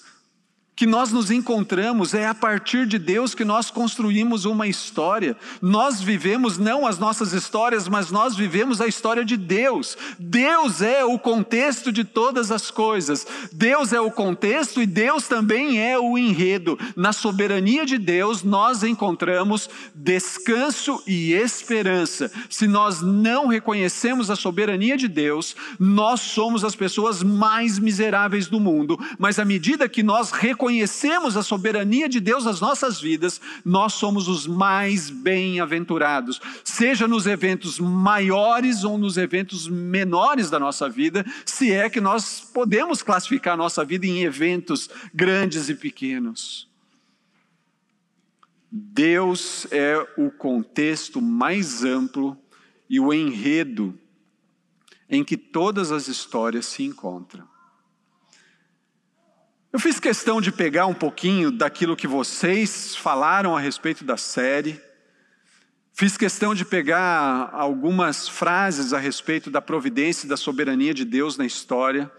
que 0.78 0.86
nós 0.86 1.12
nos 1.12 1.32
encontramos, 1.32 2.14
é 2.14 2.28
a 2.28 2.36
partir 2.36 2.86
de 2.86 3.00
Deus 3.00 3.34
que 3.34 3.44
nós 3.44 3.72
construímos 3.72 4.46
uma 4.46 4.68
história. 4.68 5.36
Nós 5.60 6.00
vivemos 6.00 6.60
não 6.60 6.86
as 6.86 7.00
nossas 7.00 7.34
histórias, 7.34 7.88
mas 7.88 8.12
nós 8.12 8.36
vivemos 8.36 8.80
a 8.80 8.86
história 8.86 9.26
de 9.26 9.36
Deus. 9.36 9.98
Deus 10.20 10.84
é 10.84 11.04
o 11.04 11.18
contexto 11.18 11.92
de 11.92 12.04
todas 12.04 12.52
as 12.52 12.70
coisas. 12.70 13.26
Deus 13.52 13.92
é 13.92 14.00
o 14.00 14.12
contexto 14.12 14.80
e 14.80 14.86
Deus 14.86 15.28
também 15.28 15.82
é 15.82 15.98
o 15.98 16.16
enredo. 16.16 16.78
Na 16.96 17.12
soberania 17.12 17.84
de 17.84 17.98
Deus, 17.98 18.44
nós 18.44 18.84
encontramos 18.84 19.68
descanso 19.96 21.02
e 21.08 21.34
esperança. 21.34 22.32
Se 22.52 22.68
nós 22.68 23.02
não 23.02 23.48
reconhecemos 23.48 24.30
a 24.30 24.36
soberania 24.36 24.96
de 24.96 25.08
Deus, 25.08 25.56
nós 25.80 26.22
somos 26.22 26.64
as 26.64 26.76
pessoas 26.76 27.24
mais 27.24 27.80
miseráveis 27.80 28.46
do 28.46 28.60
mundo, 28.60 28.96
mas 29.18 29.40
à 29.40 29.46
medida 29.46 29.90
que 29.90 30.04
nós 30.04 30.30
reconhecemos 30.30 30.67
reconhecemos 30.68 31.38
a 31.38 31.44
soberania 31.44 32.10
de 32.10 32.20
Deus 32.20 32.44
nas 32.44 32.60
nossas 32.60 33.00
vidas, 33.00 33.40
nós 33.64 33.94
somos 33.94 34.28
os 34.28 34.46
mais 34.46 35.10
bem-aventurados, 35.10 36.42
seja 36.62 37.08
nos 37.08 37.26
eventos 37.26 37.80
maiores 37.80 38.84
ou 38.84 38.98
nos 38.98 39.16
eventos 39.16 39.70
menores 39.70 40.50
da 40.50 40.60
nossa 40.60 40.90
vida, 40.90 41.26
se 41.46 41.72
é 41.72 41.90
que 41.90 42.02
nós 42.02 42.42
podemos 42.54 43.02
classificar 43.02 43.54
a 43.54 43.58
nossa 43.58 43.86
vida 43.86 44.06
em 44.06 44.24
eventos 44.24 44.90
grandes 45.14 45.70
e 45.70 45.76
pequenos. 45.76 46.68
Deus 48.70 49.66
é 49.72 50.06
o 50.18 50.30
contexto 50.30 51.22
mais 51.22 51.86
amplo 51.86 52.38
e 52.90 53.00
o 53.00 53.14
enredo 53.14 53.98
em 55.10 55.24
que 55.24 55.38
todas 55.38 55.94
as 55.94 56.10
histórias 56.10 56.66
se 56.66 56.84
encontram. 56.84 57.57
Eu 59.72 59.80
fiz 59.80 60.00
questão 60.00 60.40
de 60.40 60.50
pegar 60.50 60.86
um 60.86 60.94
pouquinho 60.94 61.52
daquilo 61.52 61.96
que 61.96 62.08
vocês 62.08 62.96
falaram 62.96 63.56
a 63.56 63.60
respeito 63.60 64.06
da 64.06 64.16
série. 64.16 64.82
Fiz 65.92 66.16
questão 66.16 66.56
de 66.56 66.64
pegar 66.64 67.50
algumas 67.52 68.30
frases 68.30 68.94
a 68.94 68.98
respeito 68.98 69.52
da 69.52 69.62
providência 69.62 70.26
e 70.26 70.30
da 70.30 70.38
soberania 70.38 70.94
de 70.94 71.04
Deus 71.04 71.38
na 71.38 71.46
história, 71.46 72.10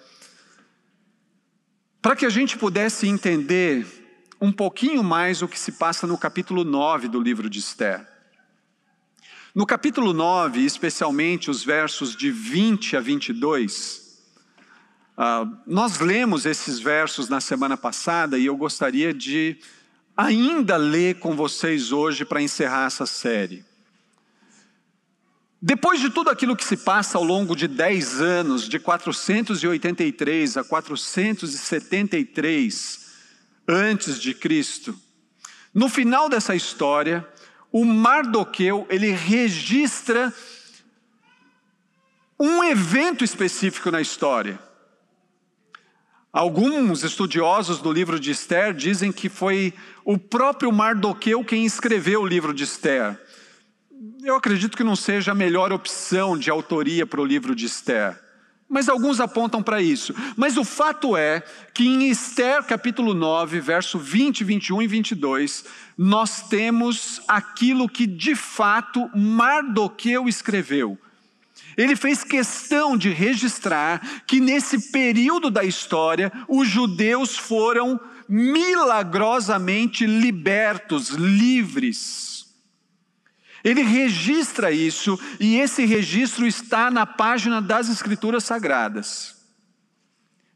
para 2.03 2.15
que 2.15 2.27
a 2.27 2.31
gente 2.31 2.59
pudesse 2.59 3.09
entender 3.09 3.87
um 4.39 4.53
pouquinho 4.53 5.03
mais 5.03 5.41
o 5.41 5.49
que 5.49 5.59
se 5.59 5.73
passa 5.73 6.07
no 6.07 6.19
capítulo 6.19 6.65
9 6.65 7.09
do 7.09 7.19
livro 7.19 7.49
de 7.49 7.61
Esther. 7.61 8.07
No 9.55 9.65
capítulo 9.65 10.13
9, 10.13 10.63
especialmente 10.63 11.51
os 11.51 11.65
versos 11.65 12.15
de 12.15 12.31
20 12.31 12.95
a 12.95 13.01
22, 13.01 14.08
Uh, 15.19 15.51
nós 15.67 15.99
lemos 15.99 16.47
esses 16.47 16.79
versos 16.79 17.29
na 17.29 17.41
semana 17.41 17.77
passada 17.77 18.39
e 18.39 18.47
eu 18.47 18.57
gostaria 18.57 19.13
de 19.13 19.59
ainda 20.17 20.77
ler 20.77 21.19
com 21.19 21.35
vocês 21.35 21.91
hoje 21.91 22.25
para 22.25 22.41
encerrar 22.41 22.87
essa 22.87 23.05
série. 23.05 23.65
Depois 25.61 26.01
de 26.01 26.09
tudo 26.09 26.31
aquilo 26.31 26.55
que 26.55 26.65
se 26.65 26.77
passa 26.77 27.19
ao 27.19 27.25
longo 27.25 27.57
de 27.57 27.67
10 27.67 28.21
anos, 28.21 28.69
de 28.69 28.79
483 28.79 30.57
a 30.57 30.63
473 30.63 33.09
antes 33.67 34.21
de 34.21 34.33
Cristo, 34.33 34.97
no 35.75 35.89
final 35.89 36.29
dessa 36.29 36.55
história, 36.55 37.27
o 37.73 37.85
Mardoqueu, 37.85 38.87
ele 38.89 39.11
registra 39.11 40.33
um 42.39 42.63
evento 42.63 43.25
específico 43.25 43.91
na 43.91 44.01
história. 44.01 44.68
Alguns 46.33 47.05
estudiosos 47.05 47.79
do 47.79 47.91
livro 47.91 48.21
de 48.21 48.31
Esther 48.31 48.75
dizem 48.75 49.11
que 49.11 49.31
foi 49.31 49.73
o 50.05 50.19
próprio 50.19 50.71
Mardoqueu 50.71 51.43
quem 51.43 51.65
escreveu 51.65 52.21
o 52.21 52.27
livro 52.27 52.53
de 52.53 52.65
Esther. 52.65 53.19
Eu 54.23 54.37
acredito 54.37 54.77
que 54.77 54.85
não 54.85 54.95
seja 54.95 55.33
a 55.33 55.35
melhor 55.35 55.73
opção 55.73 56.37
de 56.37 56.51
autoria 56.51 57.07
para 57.07 57.21
o 57.21 57.25
livro 57.25 57.55
de 57.55 57.65
Esther. 57.65 58.21
Mas 58.69 58.91
alguns 58.91 59.21
apontam 59.21 59.63
para 59.63 59.81
isso. 59.81 60.15
Mas 60.37 60.59
o 60.59 60.65
fato 60.65 61.17
é 61.17 61.43
que 61.73 61.89
em 61.89 62.11
Esther 62.11 62.63
capítulo 62.63 63.15
9, 63.15 63.59
verso 63.61 63.99
20, 63.99 64.45
21 64.45 64.83
e 64.83 64.87
22, 64.87 65.65
nós 65.97 66.47
temos 66.47 67.23
aquilo 67.27 67.89
que 67.89 68.07
de 68.07 68.35
fato 68.35 69.11
Mardoqueu 69.17 70.29
escreveu 70.29 70.99
ele 71.79 71.95
fez 71.95 72.25
questão 72.25 72.97
de 72.97 73.11
registrar 73.11 74.25
que 74.27 74.41
nesse 74.41 74.91
período 74.91 75.49
da 75.49 75.63
história, 75.63 76.33
os 76.49 76.69
judeus 76.69 77.37
foram 77.37 78.01
milagrosamente 78.29 80.05
libertos, 80.05 81.11
livres. 81.11 82.47
Ele 83.63 83.83
registra 83.83 84.73
isso 84.73 85.17
e 85.39 85.57
esse 85.57 85.85
registro 85.85 86.49
está 86.49 86.91
na 86.91 87.07
página 87.07 87.63
das 87.63 87.89
Escrituras 87.89 88.43
Sagradas. 88.43 89.37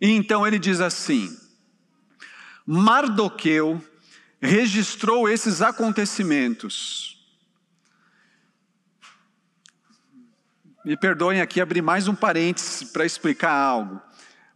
E 0.01 0.11
então 0.11 0.45
ele 0.45 0.59
diz 0.59 0.81
assim: 0.81 1.31
Mardoqueu 2.67 3.81
registrou 4.41 5.29
esses 5.29 5.63
acontecimentos 5.63 7.12
Me 10.85 10.97
perdoem 10.97 11.41
aqui 11.41 11.61
abrir 11.61 11.81
mais 11.81 12.09
um 12.09 12.15
parênteses 12.15 12.91
para 12.91 13.07
explicar 13.07 13.53
algo. 13.53 14.01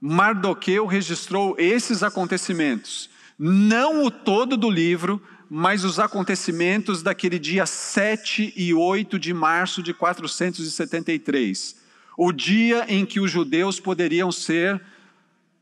Mardoqueu 0.00 0.84
registrou 0.84 1.54
esses 1.56 2.02
acontecimentos 2.02 3.08
Não 3.38 4.04
o 4.04 4.10
todo 4.10 4.56
do 4.56 4.68
livro, 4.68 5.22
mas 5.48 5.84
os 5.84 6.00
acontecimentos 6.00 7.00
daquele 7.00 7.38
dia 7.38 7.64
7 7.64 8.52
e 8.56 8.74
8 8.74 9.20
de 9.20 9.32
março 9.32 9.80
de 9.80 9.94
473, 9.94 11.76
o 12.18 12.32
dia 12.32 12.86
em 12.88 13.06
que 13.06 13.20
os 13.20 13.30
judeus 13.30 13.78
poderiam 13.78 14.32
ser 14.32 14.82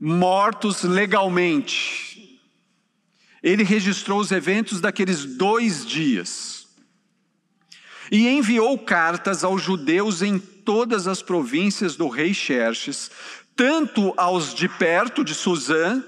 mortos 0.01 0.83
legalmente. 0.83 2.41
Ele 3.43 3.63
registrou 3.63 4.19
os 4.19 4.33
eventos 4.33 4.81
daqueles 4.81 5.27
dois 5.27 5.85
dias 5.85 6.67
e 8.11 8.29
enviou 8.29 8.79
cartas 8.79 9.45
aos 9.45 9.63
judeus 9.63 10.23
em 10.23 10.39
todas 10.65 11.07
as 11.07 11.23
províncias 11.23 11.97
do 11.97 12.09
rei 12.09 12.33
Xerxes, 12.33 13.11
tanto 13.55 14.13
aos 14.17 14.55
de 14.55 14.69
perto 14.69 15.25
de 15.25 15.35
Suzã, 15.35 16.03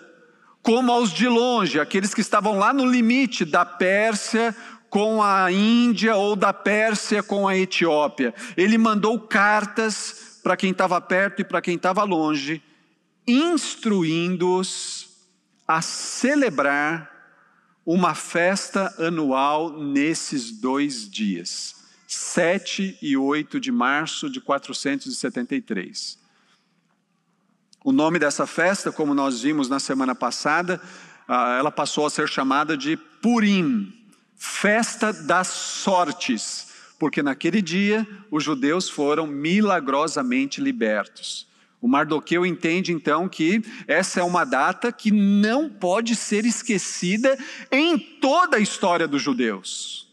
como 0.62 0.90
aos 0.90 1.12
de 1.12 1.28
longe, 1.28 1.78
aqueles 1.78 2.12
que 2.12 2.20
estavam 2.20 2.58
lá 2.58 2.72
no 2.72 2.84
limite 2.84 3.44
da 3.44 3.64
Pérsia 3.64 4.54
com 4.90 5.22
a 5.22 5.52
Índia 5.52 6.16
ou 6.16 6.34
da 6.34 6.52
Pérsia 6.52 7.22
com 7.22 7.46
a 7.46 7.56
Etiópia. 7.56 8.34
Ele 8.56 8.76
mandou 8.76 9.20
cartas 9.20 10.40
para 10.42 10.56
quem 10.56 10.70
estava 10.70 11.00
perto 11.00 11.40
e 11.40 11.44
para 11.44 11.60
quem 11.60 11.76
estava 11.76 12.02
longe, 12.02 12.62
instruindo-os 13.26 15.08
a 15.66 15.82
celebrar 15.82 17.10
uma 17.84 18.14
festa 18.14 18.94
anual 18.98 19.70
nesses 19.70 20.50
dois 20.50 21.08
dias, 21.08 21.76
7 22.06 22.98
e 23.02 23.16
8 23.16 23.58
de 23.58 23.72
março 23.72 24.30
de 24.30 24.40
473. 24.40 26.18
O 27.84 27.92
nome 27.92 28.18
dessa 28.18 28.46
festa, 28.46 28.90
como 28.90 29.14
nós 29.14 29.42
vimos 29.42 29.68
na 29.68 29.78
semana 29.78 30.14
passada, 30.14 30.80
ah, 31.28 31.56
ela 31.58 31.70
passou 31.70 32.06
a 32.06 32.10
ser 32.10 32.28
chamada 32.28 32.76
de 32.76 32.96
Purim, 32.96 33.92
festa 34.36 35.12
das 35.12 35.48
sortes, 35.48 36.72
porque 36.98 37.22
naquele 37.22 37.60
dia 37.60 38.06
os 38.30 38.42
judeus 38.42 38.88
foram 38.88 39.26
milagrosamente 39.26 40.60
libertos. 40.60 41.46
O 41.80 41.88
Mardoqueu 41.88 42.44
entende 42.44 42.92
então 42.92 43.28
que 43.28 43.62
essa 43.86 44.20
é 44.20 44.22
uma 44.22 44.44
data 44.44 44.90
que 44.90 45.10
não 45.10 45.68
pode 45.68 46.16
ser 46.16 46.44
esquecida 46.44 47.38
em 47.70 47.98
toda 47.98 48.56
a 48.56 48.60
história 48.60 49.06
dos 49.06 49.22
judeus. 49.22 50.05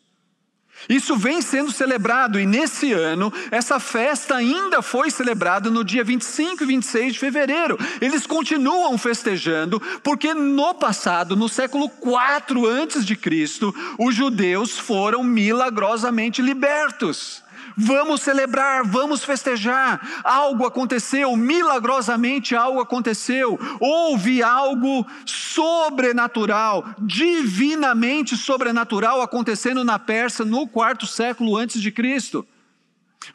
Isso 0.90 1.16
vem 1.16 1.42
sendo 1.42 1.72
celebrado 1.72 2.40
e 2.40 2.46
nesse 2.46 2.92
ano, 2.94 3.32
essa 3.52 3.80
festa 3.80 4.36
ainda 4.36 4.82
foi 4.82 5.12
celebrada 5.12 5.70
no 5.70 5.84
dia 5.84 6.04
25 6.04 6.64
e 6.64 6.66
26 6.66 7.14
de 7.14 7.20
fevereiro. 7.20 7.78
Eles 8.02 8.26
continuam 8.26 8.98
festejando, 8.98 9.82
porque 10.02 10.34
no 10.34 10.74
passado, 10.74 11.36
no 11.36 11.48
século 11.48 11.90
4 11.90 12.66
antes 12.66 13.06
de 13.06 13.16
Cristo, 13.16 13.74
os 13.98 14.16
judeus 14.16 14.78
foram 14.78 15.24
milagrosamente 15.24 16.42
libertos. 16.42 17.43
Vamos 17.76 18.22
celebrar, 18.22 18.84
vamos 18.84 19.24
festejar. 19.24 20.22
Algo 20.24 20.66
aconteceu, 20.66 21.36
milagrosamente 21.36 22.56
algo 22.56 22.80
aconteceu. 22.80 23.60
Houve 23.80 24.44
algo 24.44 25.06
sobrenatural, 25.26 26.86
divinamente 27.00 28.36
sobrenatural 28.38 29.22
acontecendo 29.22 29.84
na 29.84 29.98
Pérsia 30.00 30.46
no 30.46 30.68
quarto 30.68 31.08
século 31.08 31.58
antes 31.58 31.82
de 31.82 31.92
Cristo. 31.92 32.46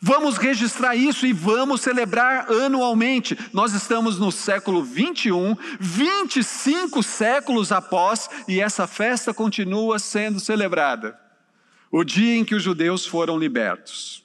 Vamos 0.00 0.36
registrar 0.36 0.94
isso 0.94 1.26
e 1.26 1.32
vamos 1.32 1.80
celebrar 1.80 2.50
anualmente. 2.50 3.36
Nós 3.52 3.72
estamos 3.72 4.18
no 4.18 4.30
século 4.30 4.82
21, 4.82 5.56
25 5.80 7.02
séculos 7.02 7.72
após, 7.72 8.28
e 8.46 8.60
essa 8.60 8.86
festa 8.86 9.32
continua 9.32 9.98
sendo 9.98 10.38
celebrada. 10.38 11.27
O 11.90 12.04
dia 12.04 12.36
em 12.36 12.44
que 12.44 12.54
os 12.54 12.62
judeus 12.62 13.06
foram 13.06 13.38
libertos. 13.38 14.24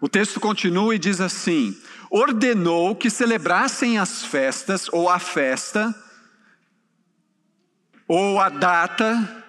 O 0.00 0.08
texto 0.08 0.38
continua 0.38 0.94
e 0.94 0.98
diz 0.98 1.20
assim: 1.20 1.76
ordenou 2.10 2.94
que 2.94 3.10
celebrassem 3.10 3.98
as 3.98 4.24
festas, 4.24 4.88
ou 4.92 5.08
a 5.08 5.18
festa, 5.18 5.94
ou 8.06 8.40
a 8.40 8.48
data, 8.48 9.44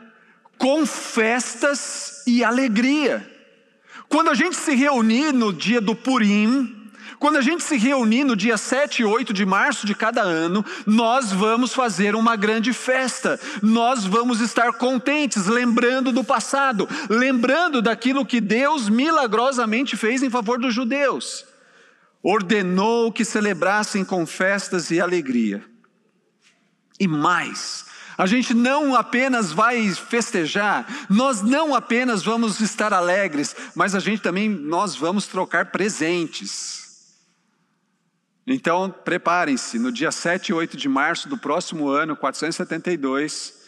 com 0.58 0.86
festas 0.86 2.24
e 2.26 2.44
alegria. 2.44 3.34
Quando 4.10 4.30
a 4.30 4.34
gente 4.34 4.56
se 4.56 4.74
reunir 4.74 5.34
no 5.34 5.52
dia 5.52 5.82
do 5.82 5.96
Purim, 5.96 6.77
quando 7.20 7.38
a 7.38 7.42
gente 7.42 7.64
se 7.64 7.78
reunir 7.78 8.24
no 8.24 8.36
dia 8.36 8.58
7 8.58 9.02
e 9.02 9.06
8 9.06 9.34
de 9.34 9.46
março 9.46 9.88
de 9.88 9.96
cada 9.96 10.22
ano, 10.22 10.64
nós 10.86 11.32
vamos 11.32 11.74
fazer 11.74 12.16
uma 12.16 12.36
grande 12.36 12.74
festa. 12.74 13.40
Nós 13.62 14.06
vamos 14.06 14.40
estar 14.40 14.74
contentes, 14.74 15.48
lembrando 15.48 16.12
do 16.12 16.24
passado, 16.24 16.88
lembrando 17.10 17.82
daquilo 17.82 18.26
que 18.26 18.40
Deus 18.40 18.88
milagrosamente 18.88 19.98
fez 19.98 20.22
em 20.22 20.30
favor 20.30 20.60
dos 20.60 20.74
judeus. 20.74 21.46
Ordenou 22.22 23.12
que 23.12 23.26
celebrassem 23.26 24.06
com 24.06 24.26
festas 24.26 24.92
e 24.92 25.02
alegria. 25.02 25.64
E 27.00 27.08
mais, 27.08 27.86
a 28.18 28.26
gente 28.26 28.54
não 28.54 28.96
apenas 28.96 29.52
vai 29.52 29.90
festejar, 29.92 30.86
nós 31.10 31.42
não 31.42 31.74
apenas 31.74 32.24
vamos 32.24 32.60
estar 32.60 32.94
alegres, 32.94 33.56
mas 33.76 33.96
a 33.96 34.00
gente 34.00 34.22
também 34.22 34.50
nós 34.50 34.96
vamos 34.96 35.28
trocar 35.28 35.68
presentes. 35.68 36.87
Então, 38.50 38.90
preparem-se, 38.90 39.78
no 39.78 39.92
dia 39.92 40.10
7 40.10 40.50
e 40.50 40.54
8 40.54 40.78
de 40.78 40.88
março 40.88 41.28
do 41.28 41.38
próximo 41.38 41.90
ano, 41.90 42.16
472, 42.16 43.62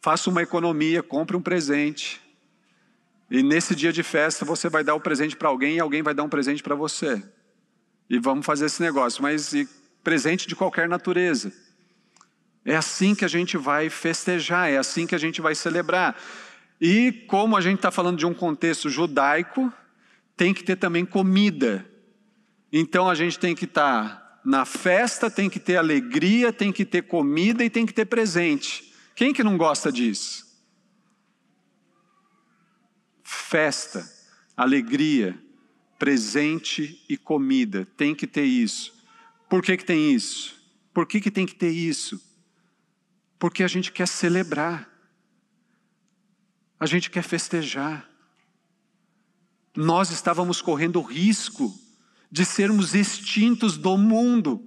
faça 0.00 0.30
uma 0.30 0.42
economia, 0.42 1.02
compre 1.02 1.36
um 1.36 1.42
presente. 1.42 2.20
E 3.28 3.42
nesse 3.42 3.74
dia 3.74 3.92
de 3.92 4.04
festa 4.04 4.44
você 4.44 4.68
vai 4.68 4.84
dar 4.84 4.94
o 4.94 4.98
um 4.98 5.00
presente 5.00 5.34
para 5.34 5.48
alguém 5.48 5.76
e 5.76 5.80
alguém 5.80 6.04
vai 6.04 6.14
dar 6.14 6.22
um 6.22 6.28
presente 6.28 6.62
para 6.62 6.76
você. 6.76 7.20
E 8.08 8.16
vamos 8.20 8.46
fazer 8.46 8.66
esse 8.66 8.80
negócio, 8.80 9.20
mas 9.20 9.52
presente 10.04 10.46
de 10.46 10.54
qualquer 10.54 10.88
natureza. 10.88 11.52
É 12.64 12.76
assim 12.76 13.12
que 13.12 13.24
a 13.24 13.28
gente 13.28 13.56
vai 13.56 13.90
festejar, 13.90 14.70
é 14.70 14.76
assim 14.76 15.04
que 15.04 15.16
a 15.16 15.18
gente 15.18 15.40
vai 15.40 15.56
celebrar. 15.56 16.16
E 16.80 17.10
como 17.26 17.56
a 17.56 17.60
gente 17.60 17.78
está 17.78 17.90
falando 17.90 18.18
de 18.18 18.26
um 18.26 18.32
contexto 18.32 18.88
judaico, 18.88 19.72
tem 20.36 20.54
que 20.54 20.62
ter 20.62 20.76
também 20.76 21.04
comida. 21.04 21.84
Então 22.78 23.08
a 23.08 23.14
gente 23.14 23.38
tem 23.38 23.54
que 23.54 23.64
estar 23.64 24.06
tá 24.06 24.40
na 24.44 24.66
festa, 24.66 25.30
tem 25.30 25.48
que 25.48 25.58
ter 25.58 25.76
alegria, 25.76 26.52
tem 26.52 26.70
que 26.70 26.84
ter 26.84 27.00
comida 27.00 27.64
e 27.64 27.70
tem 27.70 27.86
que 27.86 27.94
ter 27.94 28.04
presente. 28.04 28.92
Quem 29.14 29.32
que 29.32 29.42
não 29.42 29.56
gosta 29.56 29.90
disso? 29.90 30.44
Festa, 33.22 34.06
alegria, 34.54 35.42
presente 35.98 37.02
e 37.08 37.16
comida, 37.16 37.88
tem 37.96 38.14
que 38.14 38.26
ter 38.26 38.44
isso. 38.44 38.92
Por 39.48 39.62
que, 39.62 39.78
que 39.78 39.84
tem 39.84 40.12
isso? 40.12 40.54
Por 40.92 41.06
que, 41.06 41.18
que 41.18 41.30
tem 41.30 41.46
que 41.46 41.54
ter 41.54 41.70
isso? 41.70 42.20
Porque 43.38 43.62
a 43.62 43.68
gente 43.68 43.90
quer 43.90 44.06
celebrar, 44.06 44.86
a 46.78 46.84
gente 46.84 47.08
quer 47.08 47.22
festejar. 47.22 48.06
Nós 49.74 50.10
estávamos 50.10 50.60
correndo 50.60 51.00
risco 51.00 51.85
de 52.30 52.44
sermos 52.44 52.94
extintos 52.94 53.76
do 53.76 53.96
mundo. 53.96 54.62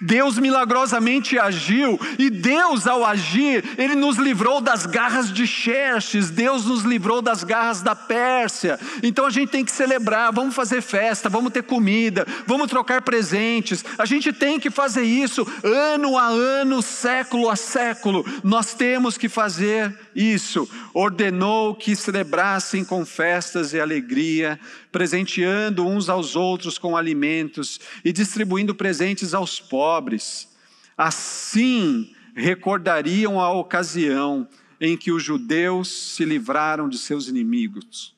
Deus 0.00 0.38
milagrosamente 0.38 1.38
agiu, 1.38 1.98
e 2.18 2.30
Deus, 2.30 2.86
ao 2.86 3.04
agir, 3.04 3.64
Ele 3.76 3.96
nos 3.96 4.16
livrou 4.16 4.60
das 4.60 4.86
garras 4.86 5.32
de 5.32 5.44
Xerxes, 5.44 6.30
Deus 6.30 6.64
nos 6.66 6.82
livrou 6.82 7.20
das 7.20 7.42
garras 7.42 7.82
da 7.82 7.96
Pérsia. 7.96 8.78
Então 9.02 9.26
a 9.26 9.30
gente 9.30 9.50
tem 9.50 9.64
que 9.64 9.72
celebrar, 9.72 10.32
vamos 10.32 10.54
fazer 10.54 10.82
festa, 10.82 11.28
vamos 11.28 11.52
ter 11.52 11.64
comida, 11.64 12.24
vamos 12.46 12.68
trocar 12.68 13.02
presentes. 13.02 13.84
A 13.98 14.04
gente 14.04 14.32
tem 14.32 14.60
que 14.60 14.70
fazer 14.70 15.02
isso 15.02 15.46
ano 15.64 16.16
a 16.16 16.28
ano, 16.28 16.80
século 16.80 17.50
a 17.50 17.56
século. 17.56 18.24
Nós 18.44 18.74
temos 18.74 19.18
que 19.18 19.28
fazer 19.28 19.92
isso. 20.14 20.68
Ordenou 20.94 21.74
que 21.74 21.94
celebrassem 21.94 22.84
com 22.84 23.04
festas 23.04 23.72
e 23.72 23.80
alegria, 23.80 24.58
presenteando 24.90 25.86
uns 25.86 26.08
aos 26.08 26.36
outros 26.36 26.78
com 26.78 26.96
alimentos 26.96 27.80
e 28.04 28.12
distribuindo 28.12 28.74
presentes 28.74 29.34
aos 29.34 29.60
pobres. 29.60 30.48
Assim 30.96 32.12
recordariam 32.34 33.40
a 33.40 33.52
ocasião 33.52 34.48
em 34.80 34.96
que 34.96 35.10
os 35.10 35.22
judeus 35.22 36.14
se 36.14 36.24
livraram 36.24 36.88
de 36.88 36.98
seus 36.98 37.28
inimigos, 37.28 38.16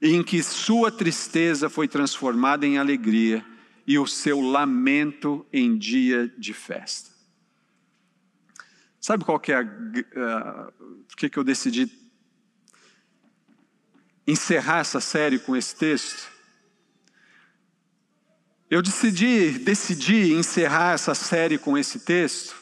em 0.00 0.22
que 0.22 0.42
sua 0.42 0.90
tristeza 0.90 1.68
foi 1.68 1.86
transformada 1.86 2.66
em 2.66 2.78
alegria 2.78 3.44
e 3.86 3.98
o 3.98 4.06
seu 4.06 4.40
lamento 4.40 5.44
em 5.52 5.76
dia 5.76 6.32
de 6.38 6.54
festa. 6.54 7.09
Sabe 9.00 9.24
qual 9.24 9.40
que 9.40 9.50
é 9.50 9.56
a, 9.56 9.62
uh, 9.62 10.72
por 11.08 11.16
que, 11.16 11.30
que 11.30 11.38
eu 11.38 11.44
decidi 11.44 11.90
encerrar 14.26 14.80
essa 14.80 15.00
série 15.00 15.38
com 15.38 15.56
esse 15.56 15.74
texto, 15.74 16.28
Eu 18.70 18.80
decidi, 18.80 19.58
decidi 19.58 20.32
encerrar 20.32 20.92
essa 20.94 21.12
série 21.12 21.58
com 21.58 21.76
esse 21.76 21.98
texto, 21.98 22.54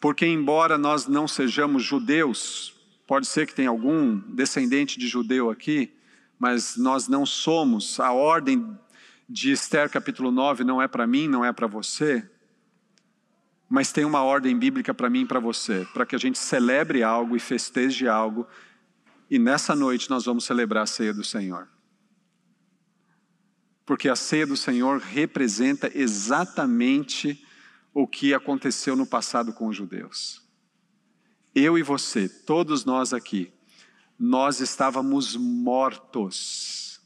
porque, 0.00 0.24
embora 0.24 0.78
nós 0.78 1.06
não 1.06 1.28
sejamos 1.28 1.82
judeus, 1.82 2.74
pode 3.06 3.26
ser 3.26 3.46
que 3.46 3.54
tenha 3.54 3.68
algum 3.68 4.16
descendente 4.34 4.98
de 4.98 5.06
judeu 5.06 5.50
aqui, 5.50 5.92
mas 6.38 6.78
nós 6.78 7.08
não 7.08 7.26
somos, 7.26 8.00
a 8.00 8.10
ordem 8.10 8.74
de 9.28 9.52
Esther 9.52 9.90
capítulo 9.90 10.30
9 10.30 10.64
não 10.64 10.80
é 10.80 10.88
para 10.88 11.06
mim, 11.06 11.28
não 11.28 11.44
é 11.44 11.52
para 11.52 11.66
você, 11.66 12.26
mas 13.70 13.92
tem 13.92 14.04
uma 14.04 14.24
ordem 14.24 14.58
bíblica 14.58 14.92
para 14.92 15.08
mim 15.08 15.20
e 15.20 15.26
para 15.26 15.38
você, 15.38 15.86
para 15.94 16.04
que 16.04 16.16
a 16.16 16.18
gente 16.18 16.36
celebre 16.36 17.04
algo 17.04 17.36
e 17.36 17.40
festeje 17.40 18.08
algo, 18.08 18.44
e 19.30 19.38
nessa 19.38 19.76
noite 19.76 20.10
nós 20.10 20.24
vamos 20.24 20.44
celebrar 20.44 20.82
a 20.82 20.86
ceia 20.86 21.14
do 21.14 21.22
Senhor. 21.22 21.68
Porque 23.86 24.08
a 24.08 24.16
ceia 24.16 24.44
do 24.44 24.56
Senhor 24.56 24.98
representa 24.98 25.88
exatamente 25.94 27.46
o 27.94 28.08
que 28.08 28.34
aconteceu 28.34 28.96
no 28.96 29.06
passado 29.06 29.52
com 29.52 29.68
os 29.68 29.76
judeus. 29.76 30.44
Eu 31.54 31.78
e 31.78 31.82
você, 31.82 32.28
todos 32.28 32.84
nós 32.84 33.12
aqui, 33.12 33.52
nós 34.18 34.58
estávamos 34.58 35.36
mortos. 35.36 37.00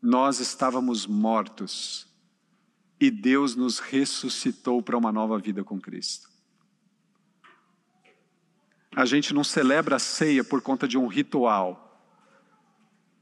Nós 0.00 0.38
estávamos 0.38 1.06
mortos. 1.06 2.09
E 3.00 3.10
Deus 3.10 3.56
nos 3.56 3.78
ressuscitou 3.78 4.82
para 4.82 4.98
uma 4.98 5.10
nova 5.10 5.38
vida 5.38 5.64
com 5.64 5.80
Cristo. 5.80 6.28
A 8.94 9.06
gente 9.06 9.32
não 9.32 9.42
celebra 9.42 9.96
a 9.96 9.98
ceia 9.98 10.44
por 10.44 10.60
conta 10.60 10.86
de 10.86 10.98
um 10.98 11.06
ritual. 11.06 11.86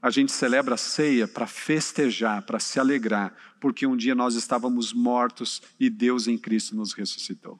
A 0.01 0.09
gente 0.09 0.31
celebra 0.31 0.75
a 0.75 0.77
ceia 0.77 1.27
para 1.27 1.45
festejar, 1.47 2.41
para 2.41 2.59
se 2.59 2.79
alegrar, 2.79 3.33
porque 3.59 3.85
um 3.85 3.95
dia 3.95 4.15
nós 4.15 4.35
estávamos 4.35 4.93
mortos 4.93 5.61
e 5.79 5.89
Deus 5.89 6.27
em 6.27 6.37
Cristo 6.37 6.75
nos 6.75 6.93
ressuscitou. 6.93 7.59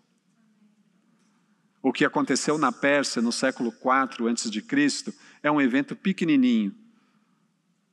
O 1.81 1.93
que 1.93 2.03
aconteceu 2.03 2.57
na 2.57 2.71
Pérsia 2.71 3.21
no 3.21 3.31
século 3.31 3.69
IV 3.69 4.29
a.C. 4.29 5.13
é 5.41 5.49
um 5.49 5.61
evento 5.61 5.95
pequenininho, 5.95 6.75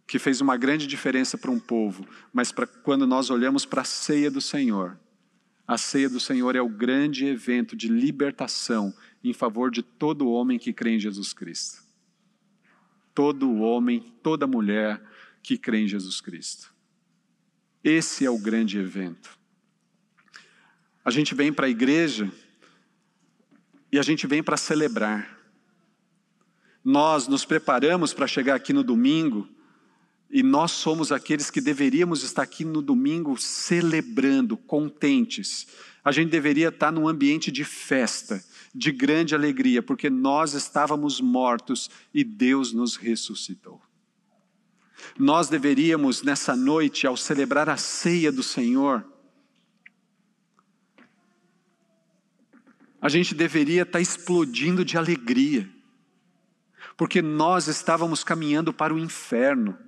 que 0.07 0.19
fez 0.19 0.41
uma 0.41 0.57
grande 0.57 0.87
diferença 0.87 1.37
para 1.37 1.51
um 1.51 1.59
povo, 1.59 2.07
mas 2.33 2.53
para 2.53 2.67
quando 2.67 3.07
nós 3.07 3.31
olhamos 3.31 3.65
para 3.65 3.83
a 3.83 3.85
ceia 3.85 4.31
do 4.31 4.41
Senhor, 4.41 4.99
a 5.67 5.77
ceia 5.77 6.09
do 6.09 6.21
Senhor 6.21 6.55
é 6.55 6.61
o 6.61 6.69
grande 6.69 7.27
evento 7.27 7.75
de 7.75 7.89
libertação 7.89 8.95
em 9.25 9.33
favor 9.33 9.71
de 9.71 9.83
todo 9.83 10.31
homem 10.31 10.59
que 10.59 10.73
crê 10.73 10.95
em 10.95 11.01
Jesus 11.01 11.33
Cristo 11.33 11.87
todo 13.17 13.61
homem, 13.61 14.13
toda 14.23 14.47
mulher 14.47 15.03
que 15.43 15.57
crê 15.57 15.79
em 15.79 15.89
Jesus 15.89 16.21
Cristo. 16.21 16.71
Esse 17.83 18.27
é 18.27 18.31
o 18.31 18.39
grande 18.39 18.79
evento. 18.79 19.39
A 21.03 21.11
gente 21.11 21.35
vem 21.35 21.51
para 21.51 21.65
a 21.65 21.71
igreja 21.71 22.31
e 23.91 23.99
a 23.99 24.03
gente 24.03 24.27
vem 24.27 24.43
para 24.43 24.59
celebrar. 24.59 25.35
Nós 26.85 27.27
nos 27.27 27.47
preparamos 27.47 28.13
para 28.13 28.27
chegar 28.27 28.55
aqui 28.55 28.75
no 28.75 28.85
domingo 28.85 29.49
e 30.31 30.43
nós 30.43 30.73
somos 30.73 31.13
aqueles 31.13 31.51
que 31.51 31.61
deveríamos 31.61 32.23
estar 32.23 32.43
aqui 32.43 32.65
no 32.65 32.83
domingo 32.83 33.39
celebrando, 33.39 34.57
contentes. 34.57 35.67
A 36.05 36.11
gente 36.11 36.31
deveria 36.31 36.69
estar 36.69 36.91
num 36.91 37.09
ambiente 37.09 37.51
de 37.51 37.65
festa 37.65 38.45
de 38.75 38.93
grande 38.93 39.35
alegria, 39.35 39.83
porque 39.83 40.11
nós 40.11 40.53
estávamos 40.53 41.21
mortos 41.21 41.89
e 42.13 42.23
Deus 42.23 42.73
nos 42.73 42.97
ressuscitou. 42.97 43.81
Nós 45.19 45.49
deveríamos, 45.49 46.23
nessa 46.23 46.57
noite, 46.57 47.07
ao 47.07 47.17
celebrar 47.17 47.71
a 47.71 47.77
ceia 47.77 48.31
do 48.31 48.43
Senhor, 48.43 49.05
a 53.01 53.09
gente 53.09 53.35
deveria 53.35 53.83
estar 53.83 54.01
explodindo 54.01 54.85
de 54.85 54.99
alegria, 54.99 55.71
porque 56.97 57.23
nós 57.23 57.69
estávamos 57.69 58.25
caminhando 58.25 58.73
para 58.73 58.93
o 58.93 58.99
inferno. 58.99 59.86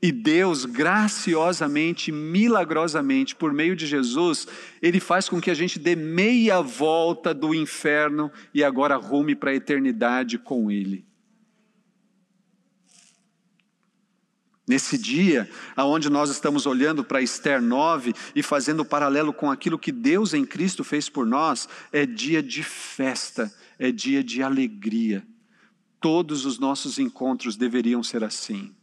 E 0.00 0.12
Deus, 0.12 0.66
graciosamente, 0.66 2.12
milagrosamente, 2.12 3.34
por 3.34 3.52
meio 3.52 3.74
de 3.74 3.86
Jesus, 3.86 4.46
Ele 4.82 5.00
faz 5.00 5.28
com 5.28 5.40
que 5.40 5.50
a 5.50 5.54
gente 5.54 5.78
dê 5.78 5.96
meia 5.96 6.60
volta 6.60 7.32
do 7.32 7.54
inferno 7.54 8.30
e 8.52 8.62
agora 8.62 8.96
rume 8.96 9.34
para 9.34 9.52
a 9.52 9.54
eternidade 9.54 10.38
com 10.38 10.70
Ele. 10.70 11.06
Nesse 14.68 14.98
dia, 14.98 15.48
aonde 15.74 16.10
nós 16.10 16.28
estamos 16.28 16.66
olhando 16.66 17.02
para 17.02 17.22
Esther 17.22 17.62
9 17.62 18.12
e 18.34 18.42
fazendo 18.42 18.84
paralelo 18.84 19.32
com 19.32 19.50
aquilo 19.50 19.78
que 19.78 19.92
Deus 19.92 20.34
em 20.34 20.44
Cristo 20.44 20.84
fez 20.84 21.08
por 21.08 21.24
nós, 21.24 21.68
é 21.90 22.04
dia 22.04 22.42
de 22.42 22.62
festa, 22.62 23.50
é 23.78 23.90
dia 23.90 24.22
de 24.22 24.42
alegria. 24.42 25.26
Todos 26.00 26.44
os 26.44 26.58
nossos 26.58 26.98
encontros 26.98 27.56
deveriam 27.56 28.02
ser 28.02 28.24
assim 28.24 28.75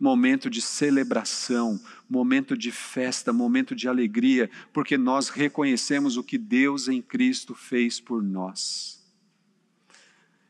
momento 0.00 0.48
de 0.48 0.62
celebração, 0.62 1.78
momento 2.08 2.56
de 2.56 2.72
festa, 2.72 3.34
momento 3.34 3.74
de 3.74 3.86
alegria, 3.86 4.50
porque 4.72 4.96
nós 4.96 5.28
reconhecemos 5.28 6.16
o 6.16 6.24
que 6.24 6.38
Deus 6.38 6.88
em 6.88 7.02
Cristo 7.02 7.54
fez 7.54 8.00
por 8.00 8.22
nós. 8.22 8.98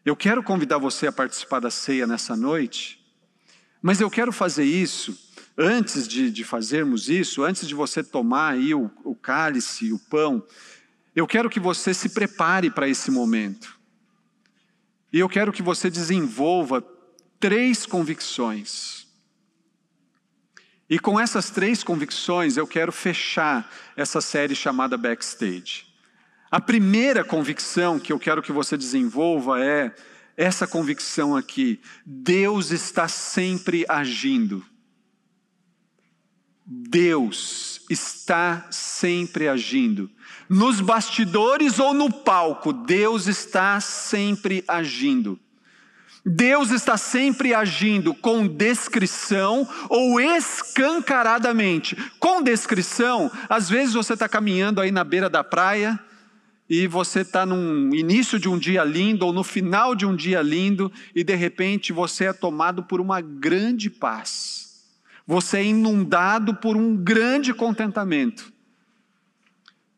Eu 0.06 0.14
quero 0.14 0.42
convidar 0.42 0.78
você 0.78 1.08
a 1.08 1.12
participar 1.12 1.58
da 1.58 1.70
ceia 1.70 2.06
nessa 2.06 2.36
noite, 2.36 3.04
mas 3.82 4.00
eu 4.00 4.08
quero 4.08 4.32
fazer 4.32 4.64
isso, 4.64 5.18
antes 5.58 6.06
de, 6.06 6.30
de 6.30 6.44
fazermos 6.44 7.08
isso, 7.08 7.42
antes 7.42 7.66
de 7.66 7.74
você 7.74 8.04
tomar 8.04 8.52
aí 8.52 8.72
o, 8.72 8.88
o 9.04 9.16
cálice, 9.16 9.92
o 9.92 9.98
pão, 9.98 10.46
eu 11.14 11.26
quero 11.26 11.50
que 11.50 11.58
você 11.58 11.92
se 11.92 12.10
prepare 12.10 12.70
para 12.70 12.88
esse 12.88 13.10
momento. 13.10 13.78
E 15.12 15.18
eu 15.18 15.28
quero 15.28 15.52
que 15.52 15.62
você 15.62 15.90
desenvolva 15.90 16.84
três 17.40 17.84
convicções 17.84 18.99
e 20.90 20.98
com 20.98 21.18
essas 21.20 21.50
três 21.50 21.84
convicções 21.84 22.56
eu 22.56 22.66
quero 22.66 22.90
fechar 22.90 23.70
essa 23.96 24.20
série 24.20 24.56
chamada 24.56 24.98
Backstage. 24.98 25.86
A 26.50 26.60
primeira 26.60 27.22
convicção 27.22 28.00
que 28.00 28.12
eu 28.12 28.18
quero 28.18 28.42
que 28.42 28.50
você 28.50 28.76
desenvolva 28.76 29.64
é 29.64 29.94
essa 30.36 30.66
convicção 30.66 31.36
aqui: 31.36 31.80
Deus 32.04 32.72
está 32.72 33.06
sempre 33.06 33.86
agindo. 33.88 34.66
Deus 36.66 37.82
está 37.88 38.66
sempre 38.70 39.48
agindo. 39.48 40.10
Nos 40.48 40.80
bastidores 40.80 41.78
ou 41.78 41.94
no 41.94 42.12
palco, 42.12 42.72
Deus 42.72 43.28
está 43.28 43.80
sempre 43.80 44.64
agindo. 44.66 45.38
Deus 46.24 46.70
está 46.70 46.96
sempre 46.96 47.54
agindo 47.54 48.14
com 48.14 48.46
descrição 48.46 49.66
ou 49.88 50.20
escancaradamente. 50.20 51.96
Com 52.18 52.42
descrição, 52.42 53.30
às 53.48 53.70
vezes 53.70 53.94
você 53.94 54.12
está 54.12 54.28
caminhando 54.28 54.80
aí 54.80 54.90
na 54.90 55.02
beira 55.02 55.30
da 55.30 55.42
praia 55.42 55.98
e 56.68 56.86
você 56.86 57.22
está 57.22 57.44
no 57.46 57.94
início 57.94 58.38
de 58.38 58.48
um 58.48 58.58
dia 58.58 58.84
lindo 58.84 59.26
ou 59.26 59.32
no 59.32 59.42
final 59.42 59.94
de 59.94 60.06
um 60.06 60.14
dia 60.14 60.42
lindo 60.42 60.92
e 61.14 61.24
de 61.24 61.34
repente 61.34 61.92
você 61.92 62.26
é 62.26 62.32
tomado 62.32 62.82
por 62.82 63.00
uma 63.00 63.20
grande 63.20 63.88
paz. 63.88 64.84
Você 65.26 65.58
é 65.58 65.64
inundado 65.64 66.54
por 66.54 66.76
um 66.76 66.96
grande 66.96 67.54
contentamento. 67.54 68.52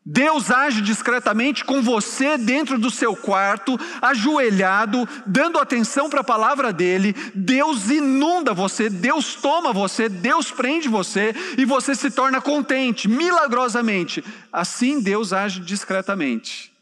Deus 0.05 0.51
age 0.51 0.81
discretamente 0.81 1.63
com 1.63 1.81
você 1.81 2.37
dentro 2.37 2.77
do 2.77 2.91
seu 2.91 3.15
quarto, 3.15 3.79
ajoelhado, 4.01 5.07
dando 5.25 5.57
atenção 5.57 6.09
para 6.09 6.19
a 6.19 6.25
palavra 6.25 6.73
dele. 6.73 7.15
Deus 7.33 7.89
inunda 7.89 8.53
você, 8.53 8.89
Deus 8.89 9.35
toma 9.35 9.71
você, 9.71 10.09
Deus 10.09 10.51
prende 10.51 10.89
você 10.89 11.33
e 11.57 11.63
você 11.63 11.95
se 11.95 12.11
torna 12.11 12.41
contente, 12.41 13.07
milagrosamente. 13.07 14.21
Assim 14.51 14.99
Deus 14.99 15.31
age 15.31 15.61
discretamente. 15.61 16.73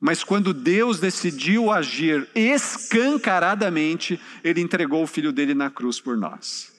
Mas 0.00 0.24
quando 0.24 0.52
Deus 0.52 0.98
decidiu 0.98 1.70
agir 1.70 2.28
escancaradamente, 2.34 4.20
ele 4.42 4.60
entregou 4.60 5.04
o 5.04 5.06
filho 5.06 5.32
dele 5.32 5.54
na 5.54 5.70
cruz 5.70 6.00
por 6.00 6.16
nós. 6.16 6.73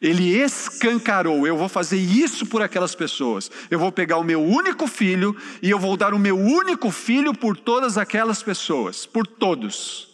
Ele 0.00 0.36
escancarou: 0.36 1.46
eu 1.46 1.56
vou 1.56 1.68
fazer 1.68 1.98
isso 1.98 2.46
por 2.46 2.62
aquelas 2.62 2.94
pessoas. 2.94 3.50
Eu 3.70 3.78
vou 3.78 3.92
pegar 3.92 4.16
o 4.16 4.24
meu 4.24 4.42
único 4.42 4.86
filho 4.86 5.36
e 5.62 5.68
eu 5.68 5.78
vou 5.78 5.96
dar 5.96 6.14
o 6.14 6.18
meu 6.18 6.38
único 6.38 6.90
filho 6.90 7.34
por 7.34 7.56
todas 7.56 7.98
aquelas 7.98 8.42
pessoas, 8.42 9.04
por 9.04 9.26
todos. 9.26 10.08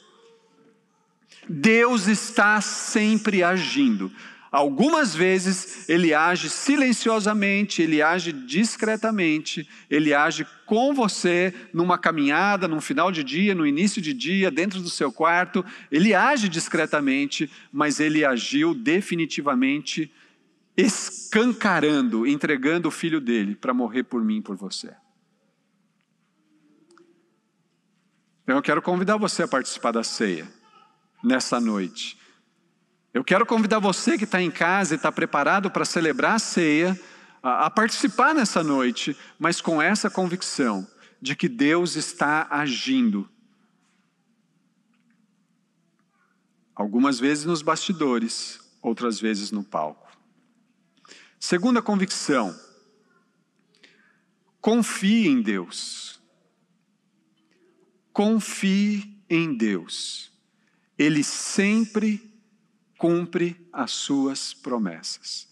Deus 1.48 2.08
está 2.08 2.60
sempre 2.60 3.42
agindo. 3.42 4.10
Algumas 4.56 5.14
vezes 5.14 5.86
ele 5.86 6.14
age 6.14 6.48
silenciosamente, 6.48 7.82
ele 7.82 8.00
age 8.00 8.32
discretamente, 8.32 9.68
ele 9.90 10.14
age 10.14 10.46
com 10.64 10.94
você 10.94 11.52
numa 11.74 11.98
caminhada, 11.98 12.66
num 12.66 12.80
final 12.80 13.12
de 13.12 13.22
dia, 13.22 13.54
no 13.54 13.66
início 13.66 14.00
de 14.00 14.14
dia, 14.14 14.50
dentro 14.50 14.80
do 14.80 14.88
seu 14.88 15.12
quarto. 15.12 15.62
Ele 15.92 16.14
age 16.14 16.48
discretamente, 16.48 17.50
mas 17.70 18.00
ele 18.00 18.24
agiu 18.24 18.72
definitivamente 18.72 20.10
escancarando, 20.74 22.26
entregando 22.26 22.88
o 22.88 22.90
filho 22.90 23.20
dele 23.20 23.54
para 23.56 23.74
morrer 23.74 24.04
por 24.04 24.24
mim 24.24 24.40
por 24.40 24.56
você. 24.56 24.90
Então 28.44 28.56
eu 28.56 28.62
quero 28.62 28.80
convidar 28.80 29.18
você 29.18 29.42
a 29.42 29.48
participar 29.48 29.92
da 29.92 30.02
ceia 30.02 30.48
nessa 31.22 31.60
noite. 31.60 32.16
Eu 33.16 33.24
quero 33.24 33.46
convidar 33.46 33.78
você 33.78 34.18
que 34.18 34.24
está 34.24 34.42
em 34.42 34.50
casa 34.50 34.92
e 34.92 34.96
está 34.96 35.10
preparado 35.10 35.70
para 35.70 35.86
celebrar 35.86 36.34
a 36.34 36.38
ceia, 36.38 37.00
a, 37.42 37.64
a 37.64 37.70
participar 37.70 38.34
nessa 38.34 38.62
noite, 38.62 39.16
mas 39.38 39.58
com 39.58 39.80
essa 39.80 40.10
convicção 40.10 40.86
de 41.18 41.34
que 41.34 41.48
Deus 41.48 41.96
está 41.96 42.46
agindo. 42.50 43.26
Algumas 46.74 47.18
vezes 47.18 47.46
nos 47.46 47.62
bastidores, 47.62 48.60
outras 48.82 49.18
vezes 49.18 49.50
no 49.50 49.64
palco. 49.64 50.14
Segunda 51.40 51.80
convicção: 51.80 52.54
confie 54.60 55.26
em 55.26 55.40
Deus. 55.40 56.20
Confie 58.12 59.18
em 59.26 59.56
Deus. 59.56 60.30
Ele 60.98 61.24
sempre 61.24 62.25
cumpre 62.98 63.56
as 63.72 63.90
suas 63.90 64.54
promessas. 64.54 65.48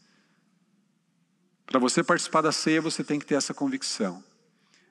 Para 1.66 1.78
você 1.78 2.02
participar 2.02 2.42
da 2.42 2.52
ceia, 2.52 2.80
você 2.80 3.02
tem 3.02 3.18
que 3.18 3.26
ter 3.26 3.34
essa 3.34 3.54
convicção. 3.54 4.22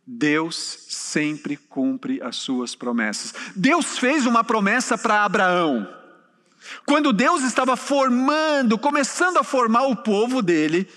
Deus 0.05 0.55
sempre 0.89 1.55
cumpre 1.55 2.21
as 2.21 2.35
suas 2.35 2.75
promessas. 2.75 3.33
Deus 3.55 3.97
fez 3.97 4.25
uma 4.25 4.43
promessa 4.43 4.97
para 4.97 5.23
Abraão. 5.23 5.87
Quando 6.85 7.13
Deus 7.13 7.43
estava 7.43 7.75
formando, 7.75 8.77
começando 8.77 9.37
a 9.37 9.43
formar 9.43 9.83
o 9.83 9.95
povo 9.95 10.41
dele, 10.41 10.89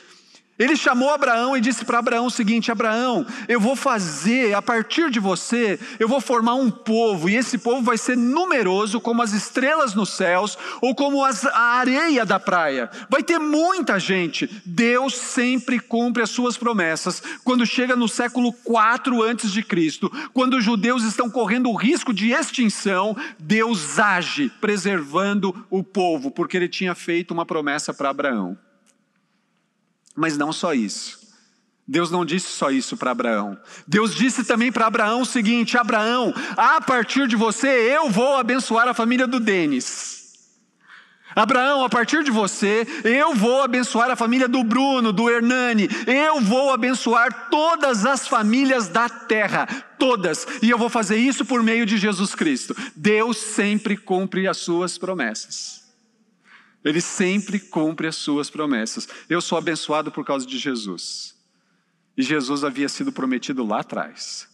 ele 0.59 0.75
chamou 0.75 1.11
Abraão 1.11 1.55
e 1.55 1.61
disse 1.61 1.85
para 1.85 1.99
Abraão 1.99 2.27
o 2.27 2.31
seguinte: 2.31 2.73
Abraão, 2.73 3.27
eu 3.47 3.61
vou 3.61 3.77
fazer, 3.77 4.55
a 4.55 4.63
partir 4.63 5.11
de 5.11 5.21
você, 5.21 5.79
eu 5.99 6.09
vou 6.09 6.21
formar 6.21 6.55
um 6.55 6.71
povo, 6.71 7.29
e 7.29 7.37
esse 7.37 7.59
povo 7.59 7.83
vai 7.83 7.99
ser 7.99 8.17
numeroso 8.17 9.01
como 9.01 9.23
as 9.23 9.33
estrelas 9.33 9.95
nos 9.95 10.11
céus, 10.11 10.57
ou 10.81 10.95
como 10.95 11.23
as, 11.23 11.45
a 11.45 11.77
areia 11.79 12.25
da 12.25 12.41
praia. 12.41 12.91
Vai 13.11 13.23
ter 13.23 13.39
muita 13.39 13.99
gente. 13.99 14.49
Deus 14.65 15.15
sempre 15.15 15.79
cumpre 15.79 16.23
as 16.23 16.31
suas 16.31 16.57
promessas. 16.57 17.23
Quando 17.45 17.67
chega 17.67 17.95
no 17.95 18.09
século 18.09 18.53
4 18.53 19.23
antes 19.23 19.53
de 19.53 19.63
Cristo, 19.63 20.11
quando 20.33 20.57
os 20.57 20.65
judeus 20.65 21.03
estão 21.05 21.29
correndo 21.29 21.71
o 21.71 21.77
risco 21.77 22.15
de 22.15 22.31
extinção, 22.31 23.15
Deus 23.39 23.99
age 23.99 24.51
preservando 24.61 25.67
o 25.69 25.83
povo, 25.83 26.31
porque 26.31 26.57
ele 26.57 26.69
tinha 26.69 26.95
feito 26.95 27.33
uma 27.33 27.45
promessa 27.45 27.93
para 27.93 28.09
Abraão. 28.09 28.57
Mas 30.17 30.39
não 30.39 30.53
só 30.53 30.73
isso. 30.73 31.27
Deus 31.87 32.11
não 32.11 32.25
disse 32.25 32.49
só 32.49 32.71
isso 32.71 32.97
para 32.97 33.13
Abraão. 33.13 33.57
Deus 33.87 34.13
disse 34.15 34.43
também 34.43 34.73
para 34.73 34.87
Abraão 34.87 35.21
o 35.21 35.27
seguinte: 35.27 35.79
Abraão, 35.79 36.35
a 36.57 36.81
partir 36.81 37.29
de 37.29 37.37
você 37.37 37.69
eu 37.69 38.11
vou 38.11 38.37
abençoar 38.37 38.89
a 38.89 38.95
família 38.95 39.27
do 39.27 39.39
Denis. 39.39 40.17
Abraão, 41.37 41.85
a 41.85 41.89
partir 41.91 42.25
de 42.25 42.31
você, 42.31 42.87
eu 43.05 43.35
vou 43.35 43.61
abençoar 43.61 44.11
a 44.11 44.17
família 44.17 44.49
do 44.49 44.65
Bruno, 44.65 45.13
do 45.13 45.29
Hernani, 45.29 45.87
eu 46.07 46.41
vou 46.41 46.73
abençoar 46.73 47.51
todas 47.51 48.07
as 48.07 48.27
famílias 48.27 48.89
da 48.89 49.07
terra, 49.07 49.67
todas, 49.99 50.47
e 50.63 50.71
eu 50.71 50.79
vou 50.79 50.89
fazer 50.89 51.19
isso 51.19 51.45
por 51.45 51.63
meio 51.63 51.85
de 51.85 51.99
Jesus 51.99 52.35
Cristo. 52.35 52.75
Deus 52.97 53.37
sempre 53.37 53.99
cumpre 53.99 54.49
as 54.49 54.57
suas 54.57 54.97
promessas. 54.97 55.86
Ele 56.85 57.01
sempre 57.01 57.59
cumpre 57.59 58.07
as 58.07 58.17
suas 58.17 58.49
promessas. 58.49 59.09
Eu 59.29 59.41
sou 59.41 59.59
abençoado 59.59 60.11
por 60.13 60.25
causa 60.25 60.47
de 60.47 60.59
Jesus. 60.59 61.35
E 62.17 62.23
Jesus 62.23 62.65
havia 62.65 62.89
sido 62.89 63.13
prometido 63.13 63.65
lá 63.65 63.81
atrás. 63.81 64.49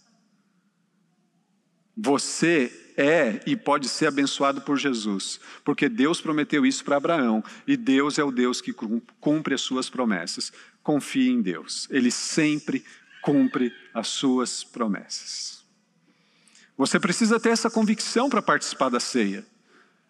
Você 1.96 2.94
é 2.96 3.40
e 3.46 3.56
pode 3.56 3.88
ser 3.88 4.06
abençoado 4.06 4.62
por 4.62 4.78
Jesus, 4.78 5.40
porque 5.64 5.88
Deus 5.88 6.20
prometeu 6.20 6.64
isso 6.64 6.84
para 6.84 6.96
Abraão, 6.96 7.44
e 7.66 7.76
Deus 7.76 8.18
é 8.18 8.24
o 8.24 8.30
Deus 8.30 8.60
que 8.60 8.72
cumpre 9.20 9.54
as 9.54 9.60
suas 9.60 9.90
promessas. 9.90 10.52
Confie 10.82 11.28
em 11.28 11.42
Deus, 11.42 11.86
Ele 11.90 12.10
sempre 12.10 12.84
cumpre 13.22 13.72
as 13.94 14.08
suas 14.08 14.64
promessas. 14.64 15.62
Você 16.76 16.98
precisa 16.98 17.38
ter 17.38 17.50
essa 17.50 17.70
convicção 17.70 18.28
para 18.28 18.42
participar 18.42 18.88
da 18.88 18.98
ceia. 18.98 19.46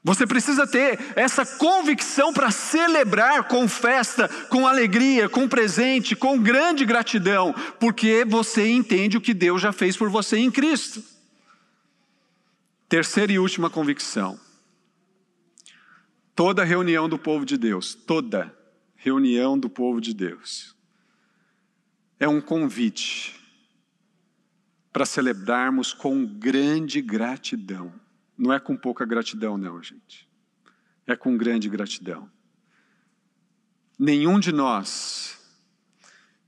Você 0.04 0.26
precisa 0.26 0.66
ter 0.66 0.98
essa 1.14 1.46
convicção 1.46 2.32
para 2.32 2.50
celebrar 2.50 3.46
com 3.46 3.68
festa, 3.68 4.28
com 4.48 4.66
alegria, 4.66 5.28
com 5.28 5.48
presente, 5.48 6.16
com 6.16 6.40
grande 6.40 6.84
gratidão, 6.84 7.54
porque 7.78 8.24
você 8.24 8.68
entende 8.68 9.16
o 9.16 9.20
que 9.20 9.32
Deus 9.32 9.62
já 9.62 9.72
fez 9.72 9.96
por 9.96 10.10
você 10.10 10.38
em 10.38 10.50
Cristo. 10.50 11.04
Terceira 12.88 13.32
e 13.32 13.38
última 13.38 13.70
convicção. 13.70 14.38
Toda 16.34 16.64
reunião 16.64 17.08
do 17.08 17.18
povo 17.18 17.46
de 17.46 17.56
Deus, 17.56 17.94
toda 17.94 18.52
reunião 18.96 19.56
do 19.56 19.70
povo 19.70 20.00
de 20.00 20.12
Deus, 20.12 20.74
é 22.18 22.26
um 22.26 22.40
convite 22.40 23.40
para 24.92 25.06
celebrarmos 25.06 25.92
com 25.92 26.26
grande 26.26 27.00
gratidão 27.00 28.02
não 28.36 28.52
é 28.52 28.58
com 28.58 28.76
pouca 28.76 29.04
gratidão, 29.04 29.56
não, 29.56 29.82
gente. 29.82 30.28
É 31.06 31.16
com 31.16 31.36
grande 31.36 31.68
gratidão. 31.68 32.30
Nenhum 33.98 34.40
de 34.40 34.52
nós 34.52 35.38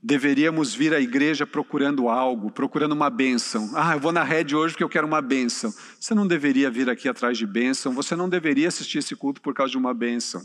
deveríamos 0.01 0.75
vir 0.75 0.93
à 0.93 0.99
igreja 0.99 1.47
procurando 1.47 2.07
algo, 2.09 2.51
procurando 2.51 2.91
uma 2.91 3.09
bênção. 3.09 3.71
Ah, 3.73 3.93
eu 3.93 3.99
vou 3.99 4.11
na 4.11 4.23
rede 4.23 4.55
hoje 4.55 4.73
porque 4.73 4.83
eu 4.83 4.89
quero 4.89 5.07
uma 5.07 5.21
bênção. 5.21 5.73
Você 5.99 6.13
não 6.13 6.27
deveria 6.27 6.69
vir 6.69 6.89
aqui 6.89 7.09
atrás 7.09 7.37
de 7.37 7.47
bênção, 7.47 7.91
você 7.91 8.15
não 8.15 8.29
deveria 8.29 8.67
assistir 8.67 8.99
esse 8.99 9.15
culto 9.15 9.41
por 9.41 9.53
causa 9.53 9.71
de 9.71 9.77
uma 9.77 9.93
bênção. 9.93 10.43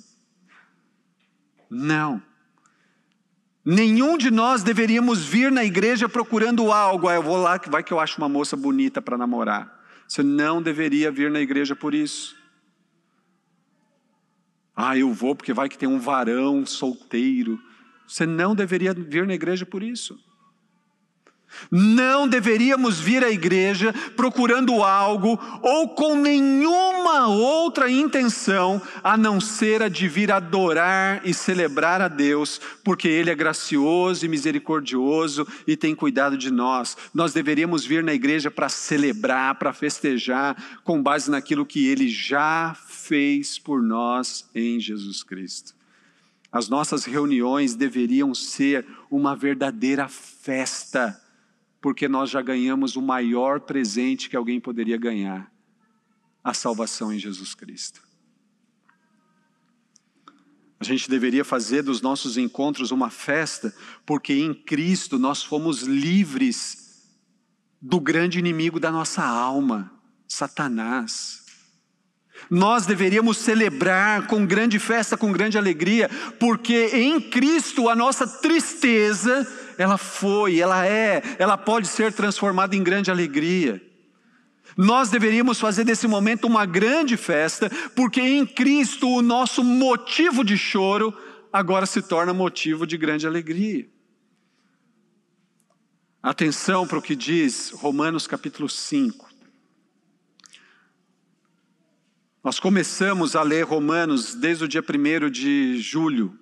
Não. 1.69 2.23
Nenhum 3.63 4.17
de 4.17 4.31
nós 4.31 4.63
deveríamos 4.63 5.25
vir 5.25 5.53
na 5.53 5.63
igreja 5.63 6.09
procurando 6.09 6.73
algo. 6.73 7.07
Ah, 7.07 7.15
eu 7.15 7.23
vou 7.23 7.37
lá, 7.37 7.61
vai 7.69 7.83
que 7.83 7.93
eu 7.93 8.01
acho 8.01 8.17
uma 8.17 8.29
moça 8.29 8.57
bonita 8.57 9.03
para 9.03 9.19
namorar. 9.19 9.80
Você 10.11 10.25
não 10.25 10.61
deveria 10.61 11.09
vir 11.09 11.31
na 11.31 11.41
igreja 11.41 11.77
por 11.77 11.95
isso. 11.95 12.37
Ah, 14.75 14.99
eu 14.99 15.15
vou 15.15 15.37
porque 15.37 15.53
vai 15.53 15.69
que 15.69 15.79
tem 15.79 15.89
um 15.89 16.01
varão 16.01 16.67
solteiro. 16.67 17.63
Você 18.09 18.27
não 18.27 18.53
deveria 18.53 18.93
vir 18.93 19.25
na 19.25 19.35
igreja 19.35 19.65
por 19.65 19.85
isso. 19.85 20.19
Não 21.71 22.27
deveríamos 22.27 22.99
vir 22.99 23.25
à 23.25 23.31
igreja 23.31 23.93
procurando 24.17 24.83
algo 24.83 25.39
ou 25.63 25.89
com 25.91 26.17
nenhuma 26.17 27.29
outra 27.29 27.91
intenção 27.91 28.81
a 29.03 29.17
não 29.17 29.41
ser 29.41 29.83
a 29.83 29.89
de 29.89 30.09
vir 30.09 30.33
adorar 30.33 31.21
e 31.25 31.35
celebrar 31.35 32.01
a 32.01 32.09
Deus, 32.09 32.61
porque 32.83 33.09
Ele 33.09 33.31
é 33.31 33.35
gracioso 33.35 34.25
e 34.25 34.29
misericordioso 34.29 35.47
e 35.67 35.77
tem 35.77 35.95
cuidado 35.95 36.37
de 36.37 36.51
nós. 36.51 36.97
Nós 37.13 37.33
deveríamos 37.33 37.85
vir 37.85 38.03
na 38.03 38.15
igreja 38.15 38.51
para 38.51 38.69
celebrar, 38.69 39.57
para 39.57 39.73
festejar, 39.73 40.57
com 40.85 41.03
base 41.03 41.31
naquilo 41.31 41.67
que 41.67 41.87
Ele 41.87 42.09
já 42.09 42.77
fez 42.89 43.59
por 43.59 43.83
nós 43.83 44.49
em 44.55 44.81
Jesus 44.81 45.23
Cristo. 45.23 45.75
As 46.53 46.69
nossas 46.69 47.05
reuniões 47.05 47.75
deveriam 47.75 48.35
ser 48.35 48.85
uma 49.11 49.37
verdadeira 49.37 50.09
festa 50.09 51.21
porque 51.81 52.09
nós 52.09 52.31
já 52.31 52.43
ganhamos 52.43 52.97
o 52.97 53.03
maior 53.03 53.61
presente 53.61 54.29
que 54.29 54.37
alguém 54.37 54.61
poderia 54.61 54.97
ganhar: 54.97 55.51
a 56.45 56.53
salvação 56.53 57.13
em 57.13 57.19
Jesus 57.19 57.55
Cristo. 57.55 58.03
A 60.79 60.85
gente 60.85 61.11
deveria 61.11 61.45
fazer 61.45 61.83
dos 61.83 62.01
nossos 62.01 62.39
encontros 62.39 62.91
uma 62.91 63.11
festa, 63.11 63.75
porque 64.07 64.33
em 64.33 64.55
Cristo 64.55 65.19
nós 65.19 65.43
fomos 65.43 65.83
livres 65.83 67.07
do 67.81 68.01
grande 68.01 68.39
inimigo 68.39 68.81
da 68.81 68.91
nossa 68.91 69.23
alma, 69.23 69.93
Satanás. 70.27 71.45
Nós 72.49 72.87
deveríamos 72.87 73.37
celebrar 73.37 74.27
com 74.27 74.47
grande 74.47 74.79
festa, 74.79 75.19
com 75.19 75.31
grande 75.31 75.59
alegria, 75.59 76.09
porque 76.39 76.91
em 76.95 77.21
Cristo 77.21 77.89
a 77.91 77.95
nossa 77.95 78.27
tristeza 78.27 79.47
ela 79.81 79.97
foi, 79.97 80.61
ela 80.61 80.87
é, 80.87 81.23
ela 81.39 81.57
pode 81.57 81.89
ser 81.89 82.13
transformada 82.13 82.77
em 82.77 82.83
grande 82.83 83.11
alegria. 83.11 83.81
Nós 84.77 85.09
deveríamos 85.09 85.59
fazer 85.59 85.85
desse 85.85 86.07
momento 86.07 86.47
uma 86.47 86.67
grande 86.67 87.17
festa, 87.17 87.71
porque 87.97 88.21
em 88.21 88.45
Cristo 88.45 89.09
o 89.09 89.23
nosso 89.23 89.65
motivo 89.65 90.45
de 90.45 90.59
choro 90.59 91.17
agora 91.51 91.87
se 91.87 92.03
torna 92.03 92.35
motivo 92.35 92.87
de 92.87 92.99
grande 92.99 93.27
alegria. 93.27 93.89
Atenção 96.23 96.87
para 96.87 96.99
o 96.99 97.03
que 97.03 97.17
diz 97.17 97.71
Romanos 97.71 98.27
capítulo 98.27 98.69
5. 98.69 99.31
Nós 102.45 102.61
começamos 102.61 103.35
a 103.35 103.43
ler 103.43 103.63
Romanos 103.63 104.35
desde 104.35 104.65
o 104.65 104.69
dia 104.69 104.83
1 104.83 105.31
de 105.31 105.81
julho. 105.81 106.39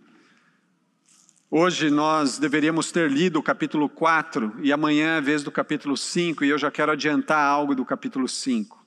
Hoje 1.51 1.88
nós 1.88 2.38
deveríamos 2.38 2.92
ter 2.92 3.11
lido 3.11 3.38
o 3.38 3.42
capítulo 3.42 3.88
4 3.88 4.57
e 4.62 4.70
amanhã 4.70 5.14
é 5.14 5.16
a 5.16 5.20
vez 5.20 5.42
do 5.42 5.51
capítulo 5.51 5.96
5, 5.96 6.44
e 6.44 6.51
eu 6.51 6.59
já 6.59 6.70
quero 6.70 6.92
adiantar 6.92 7.42
algo 7.42 7.74
do 7.74 7.86
capítulo 7.86 8.28
5. 8.28 8.78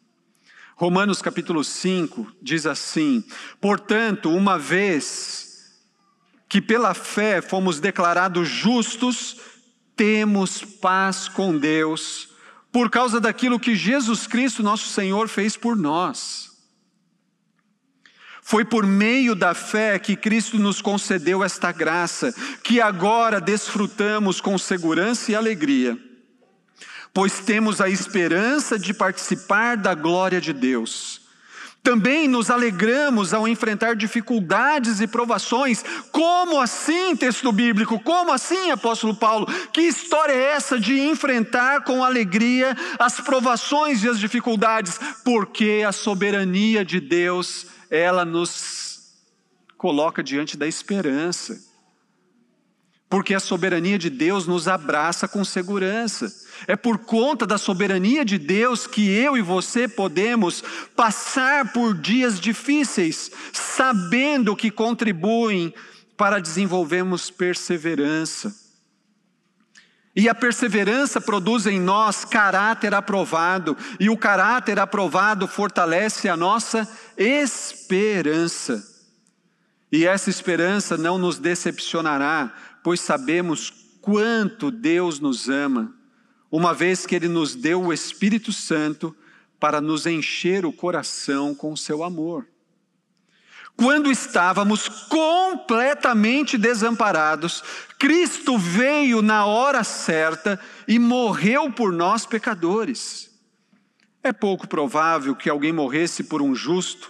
Romanos 0.76 1.24
capítulo 1.24 1.64
5 1.64 2.32
diz 2.40 2.68
assim: 2.68 3.24
Portanto, 3.60 4.30
uma 4.30 4.60
vez 4.60 5.82
que 6.48 6.62
pela 6.62 6.94
fé 6.94 7.42
fomos 7.42 7.80
declarados 7.80 8.48
justos, 8.48 9.38
temos 9.96 10.64
paz 10.64 11.28
com 11.28 11.58
Deus, 11.58 12.30
por 12.72 12.92
causa 12.92 13.20
daquilo 13.20 13.60
que 13.60 13.74
Jesus 13.74 14.28
Cristo, 14.28 14.62
nosso 14.62 14.88
Senhor, 14.88 15.28
fez 15.28 15.58
por 15.58 15.76
nós. 15.76 16.51
Foi 18.42 18.66
por 18.66 18.86
meio 18.86 19.36
da 19.36 19.54
fé 19.54 19.98
que 20.00 20.16
Cristo 20.16 20.58
nos 20.58 20.82
concedeu 20.82 21.44
esta 21.44 21.72
graça, 21.72 22.34
que 22.64 22.82
agora 22.82 23.40
desfrutamos 23.40 24.42
com 24.42 24.58
segurança 24.58 25.32
e 25.32 25.36
alegria, 25.36 25.98
pois 27.14 27.40
temos 27.40 27.80
a 27.80 27.88
esperança 27.88 28.78
de 28.80 28.94
participar 28.94 29.78
da 29.78 29.94
glória 29.94 30.42
de 30.42 30.52
Deus. 30.52 31.22
Também 31.84 32.28
nos 32.28 32.52
alegramos 32.52 33.34
ao 33.34 33.48
enfrentar 33.48 33.96
dificuldades 33.96 35.02
e 35.02 35.08
provações. 35.08 35.84
Como 36.12 36.62
assim, 36.62 37.16
texto 37.16 37.52
bíblico? 37.52 38.00
Como 38.00 38.32
assim, 38.32 38.70
apóstolo 38.70 39.16
Paulo? 39.16 39.48
Que 39.74 39.82
história 39.82 40.34
é 40.34 40.52
essa 40.52 40.80
de 40.80 41.00
enfrentar 41.00 41.84
com 41.84 42.04
alegria 42.04 42.78
as 43.00 43.20
provações 43.20 44.04
e 44.04 44.10
as 44.10 44.20
dificuldades? 44.20 45.00
Porque 45.26 45.84
a 45.88 45.92
soberania 45.92 46.86
de 46.86 47.00
Deus, 47.00 47.66
ela 47.92 48.24
nos 48.24 49.12
coloca 49.78 50.24
diante 50.24 50.56
da 50.56 50.66
esperança. 50.66 51.62
Porque 53.10 53.34
a 53.34 53.42
soberania 53.42 54.00
de 54.00 54.10
Deus 54.10 54.48
nos 54.48 54.70
abraça 54.70 55.28
com 55.28 55.44
segurança. 55.44 56.34
É 56.66 56.78
por 56.78 57.00
conta 57.00 57.46
da 57.46 57.58
soberania 57.58 58.24
de 58.24 58.38
Deus 58.38 58.88
que 58.88 59.10
eu 59.10 59.36
e 59.36 59.42
você 59.42 59.86
podemos 59.86 60.64
passar 60.96 61.74
por 61.74 61.94
dias 61.94 62.40
difíceis, 62.40 63.30
sabendo 63.52 64.56
que 64.56 64.72
contribuem 64.72 65.74
para 66.16 66.40
desenvolvermos 66.40 67.30
perseverança. 67.30 68.61
E 70.16 70.28
a 70.28 70.36
perseverança 70.36 71.22
produz 71.22 71.66
em 71.66 71.80
nós 71.80 72.26
caráter 72.26 72.94
aprovado, 72.94 73.78
e 74.00 74.10
o 74.10 74.18
caráter 74.18 74.78
aprovado 74.78 75.48
fortalece 75.48 76.28
a 76.28 76.36
nossa 76.36 76.88
esperança. 77.18 78.84
E 79.92 80.06
essa 80.06 80.30
esperança 80.30 80.98
não 80.98 81.18
nos 81.18 81.38
decepcionará, 81.38 82.54
pois 82.84 83.00
sabemos 83.00 83.72
quanto 84.02 84.72
Deus 84.72 85.20
nos 85.20 85.48
ama 85.48 85.94
uma 86.52 86.74
vez 86.74 87.06
que 87.06 87.16
Ele 87.16 87.30
nos 87.30 87.56
deu 87.56 87.82
o 87.82 87.94
Espírito 87.94 88.52
Santo 88.52 89.16
para 89.58 89.80
nos 89.80 90.06
encher 90.06 90.66
o 90.66 90.74
coração 90.74 91.56
com 91.56 91.72
o 91.72 91.78
seu 91.78 92.04
amor. 92.04 92.46
Quando 93.82 94.12
estávamos 94.12 94.88
completamente 94.88 96.56
desamparados, 96.56 97.64
Cristo 97.98 98.56
veio 98.56 99.24
na 99.24 99.48
hora 99.48 99.84
certa 99.84 100.60
e 100.88 101.00
morreu 101.00 101.72
por 101.72 101.92
nós 101.92 102.24
pecadores. 102.24 103.32
É 104.22 104.32
pouco 104.32 104.68
provável 104.68 105.36
que 105.36 105.50
alguém 105.50 105.74
morresse 105.74 106.26
por 106.26 106.44
um 106.44 106.54
justo, 106.54 107.10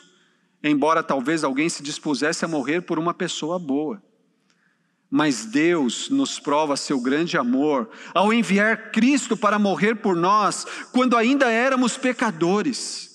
embora 0.64 1.04
talvez 1.04 1.44
alguém 1.44 1.68
se 1.68 1.84
dispusesse 1.84 2.46
a 2.46 2.48
morrer 2.48 2.80
por 2.84 2.98
uma 2.98 3.14
pessoa 3.14 3.60
boa. 3.60 4.02
Mas 5.10 5.44
Deus 5.44 6.10
nos 6.10 6.40
prova 6.40 6.78
seu 6.78 7.02
grande 7.02 7.38
amor 7.38 7.90
ao 8.14 8.32
enviar 8.32 8.92
Cristo 8.92 9.36
para 9.36 9.60
morrer 9.60 9.96
por 9.96 10.16
nós 10.16 10.66
quando 10.94 11.18
ainda 11.18 11.52
éramos 11.52 11.98
pecadores. 11.98 13.11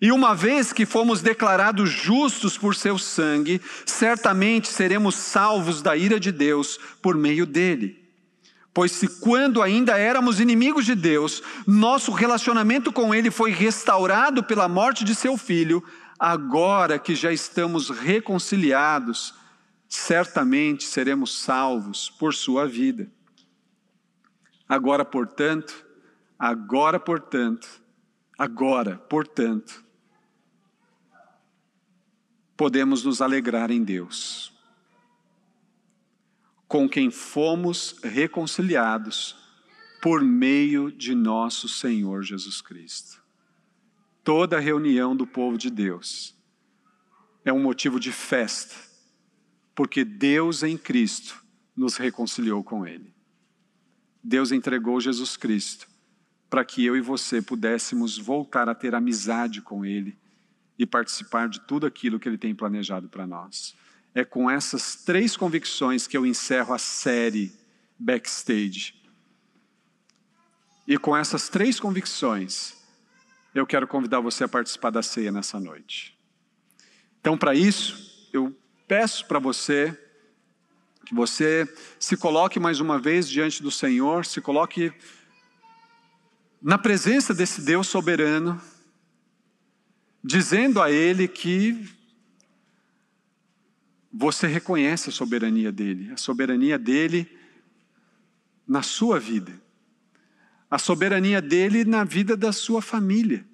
E 0.00 0.10
uma 0.10 0.34
vez 0.34 0.72
que 0.72 0.86
fomos 0.86 1.20
declarados 1.20 1.90
justos 1.90 2.56
por 2.56 2.74
seu 2.74 2.96
sangue, 2.96 3.60
certamente 3.84 4.68
seremos 4.68 5.14
salvos 5.14 5.82
da 5.82 5.94
ira 5.94 6.18
de 6.18 6.32
Deus 6.32 6.78
por 7.02 7.14
meio 7.14 7.44
dele. 7.44 8.00
Pois 8.72 8.92
se 8.92 9.08
quando 9.20 9.60
ainda 9.60 9.98
éramos 9.98 10.40
inimigos 10.40 10.86
de 10.86 10.94
Deus, 10.94 11.42
nosso 11.66 12.12
relacionamento 12.12 12.90
com 12.90 13.14
ele 13.14 13.30
foi 13.30 13.50
restaurado 13.50 14.42
pela 14.42 14.68
morte 14.68 15.04
de 15.04 15.14
seu 15.14 15.36
filho, 15.36 15.84
agora 16.18 16.98
que 16.98 17.14
já 17.14 17.30
estamos 17.30 17.90
reconciliados, 17.90 19.34
certamente 19.88 20.84
seremos 20.84 21.42
salvos 21.42 22.08
por 22.08 22.32
sua 22.32 22.66
vida. 22.66 23.10
Agora, 24.68 25.04
portanto, 25.04 25.84
agora, 26.38 26.98
portanto, 27.00 27.68
agora, 28.38 28.96
portanto, 28.96 29.89
podemos 32.60 33.02
nos 33.02 33.22
alegrar 33.22 33.70
em 33.70 33.82
Deus, 33.82 34.52
com 36.68 36.86
quem 36.86 37.10
fomos 37.10 37.96
reconciliados 38.04 39.34
por 40.02 40.20
meio 40.20 40.92
de 40.92 41.14
nosso 41.14 41.66
Senhor 41.70 42.22
Jesus 42.22 42.60
Cristo. 42.60 43.22
Toda 44.22 44.60
reunião 44.60 45.16
do 45.16 45.26
povo 45.26 45.56
de 45.56 45.70
Deus 45.70 46.36
é 47.46 47.50
um 47.50 47.62
motivo 47.62 47.98
de 47.98 48.12
festa 48.12 48.76
porque 49.74 50.04
Deus 50.04 50.62
em 50.62 50.76
Cristo 50.76 51.42
nos 51.74 51.96
reconciliou 51.96 52.62
com 52.62 52.86
Ele. 52.86 53.14
Deus 54.22 54.52
entregou 54.52 55.00
Jesus 55.00 55.34
Cristo 55.34 55.88
para 56.50 56.62
que 56.62 56.84
eu 56.84 56.94
e 56.94 57.00
você 57.00 57.40
pudéssemos 57.40 58.18
voltar 58.18 58.68
a 58.68 58.74
ter 58.74 58.94
amizade 58.94 59.62
com 59.62 59.82
Ele 59.82 60.19
e 60.80 60.86
participar 60.86 61.46
de 61.46 61.60
tudo 61.60 61.86
aquilo 61.86 62.18
que 62.18 62.26
Ele 62.26 62.38
tem 62.38 62.54
planejado 62.54 63.06
para 63.06 63.26
nós. 63.26 63.76
É 64.14 64.24
com 64.24 64.50
essas 64.50 64.96
três 64.96 65.36
convicções 65.36 66.06
que 66.06 66.16
eu 66.16 66.24
encerro 66.24 66.72
a 66.72 66.78
série 66.78 67.52
Backstage. 67.98 68.94
E 70.88 70.96
com 70.96 71.14
essas 71.14 71.50
três 71.50 71.78
convicções, 71.78 72.72
eu 73.54 73.66
quero 73.66 73.86
convidar 73.86 74.20
você 74.20 74.44
a 74.44 74.48
participar 74.48 74.88
da 74.88 75.02
ceia 75.02 75.30
nessa 75.30 75.60
noite. 75.60 76.18
Então, 77.20 77.36
para 77.36 77.54
isso, 77.54 78.30
eu 78.32 78.56
peço 78.88 79.26
para 79.26 79.38
você 79.38 79.94
que 81.04 81.14
você 81.14 81.70
se 81.98 82.16
coloque 82.16 82.58
mais 82.58 82.80
uma 82.80 82.98
vez 82.98 83.28
diante 83.28 83.62
do 83.62 83.70
Senhor, 83.70 84.24
se 84.24 84.40
coloque 84.40 84.90
na 86.62 86.78
presença 86.78 87.34
desse 87.34 87.60
Deus 87.60 87.86
soberano, 87.86 88.58
dizendo 90.22 90.80
a 90.80 90.90
Ele 90.90 91.26
que 91.26 91.88
você 94.12 94.46
reconhece 94.46 95.08
a 95.08 95.12
soberania 95.12 95.70
dEle, 95.70 96.10
a 96.12 96.16
soberania 96.16 96.78
dEle 96.78 97.30
na 98.66 98.82
sua 98.82 99.18
vida, 99.18 99.52
a 100.70 100.78
soberania 100.78 101.40
dEle 101.40 101.84
na 101.84 102.04
vida 102.04 102.36
da 102.36 102.52
sua 102.52 102.82
família. 102.82 103.44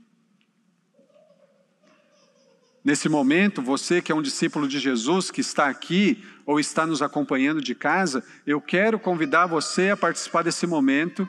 Nesse 2.82 3.08
momento, 3.08 3.60
você 3.60 4.00
que 4.00 4.12
é 4.12 4.14
um 4.14 4.22
discípulo 4.22 4.68
de 4.68 4.78
Jesus, 4.78 5.30
que 5.30 5.40
está 5.40 5.68
aqui 5.68 6.24
ou 6.44 6.60
está 6.60 6.86
nos 6.86 7.02
acompanhando 7.02 7.60
de 7.60 7.74
casa, 7.74 8.24
eu 8.46 8.60
quero 8.60 8.98
convidar 8.98 9.46
você 9.46 9.90
a 9.90 9.96
participar 9.96 10.42
desse 10.42 10.66
momento 10.66 11.28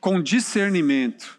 com 0.00 0.22
discernimento 0.22 1.38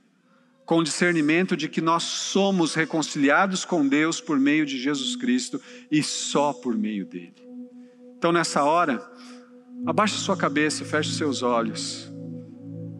com 0.65 0.81
discernimento 0.81 1.55
de 1.55 1.69
que 1.69 1.79
nós 1.79 2.03
somos 2.03 2.73
reconciliados 2.73 3.63
com 3.63 3.87
Deus 3.87 4.19
por 4.19 4.39
meio 4.39 4.65
de 4.65 4.79
Jesus 4.79 5.15
Cristo 5.15 5.61
e 5.91 6.01
só 6.01 6.51
por 6.51 6.75
meio 6.75 7.05
dele. 7.05 7.35
Então, 8.17 8.31
nessa 8.31 8.63
hora, 8.63 8.99
abaixe 9.85 10.15
sua 10.15 10.35
cabeça 10.35 10.83
feche 10.83 11.13
seus 11.13 11.43
olhos. 11.43 12.11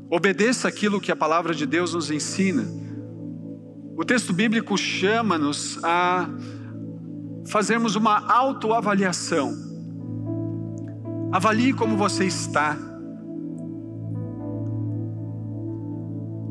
Obedeça 0.10 0.68
aquilo 0.68 1.02
que 1.02 1.12
a 1.12 1.16
palavra 1.16 1.54
de 1.56 1.66
Deus 1.66 1.94
nos 1.94 2.12
ensina. 2.12 2.64
O 3.98 4.06
texto 4.06 4.32
bíblico 4.32 4.78
chama-nos 4.78 5.84
a 5.84 6.30
fazermos 7.48 7.96
uma 7.96 8.32
autoavaliação. 8.32 9.54
Avalie 11.32 11.74
como 11.74 11.98
você 11.98 12.26
está. 12.26 12.78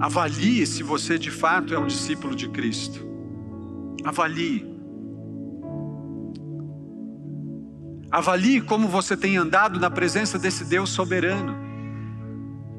Avalie 0.04 0.66
se 0.66 0.82
você 0.82 1.18
de 1.18 1.30
fato 1.30 1.72
é 1.72 1.78
um 1.78 1.86
discípulo 1.86 2.36
de 2.36 2.46
Cristo. 2.50 3.00
Avalie. 4.04 4.62
Avalie 8.10 8.60
como 8.60 8.86
você 8.86 9.16
tem 9.16 9.38
andado 9.38 9.80
na 9.80 9.88
presença 9.88 10.38
desse 10.38 10.62
Deus 10.66 10.90
soberano, 10.90 11.56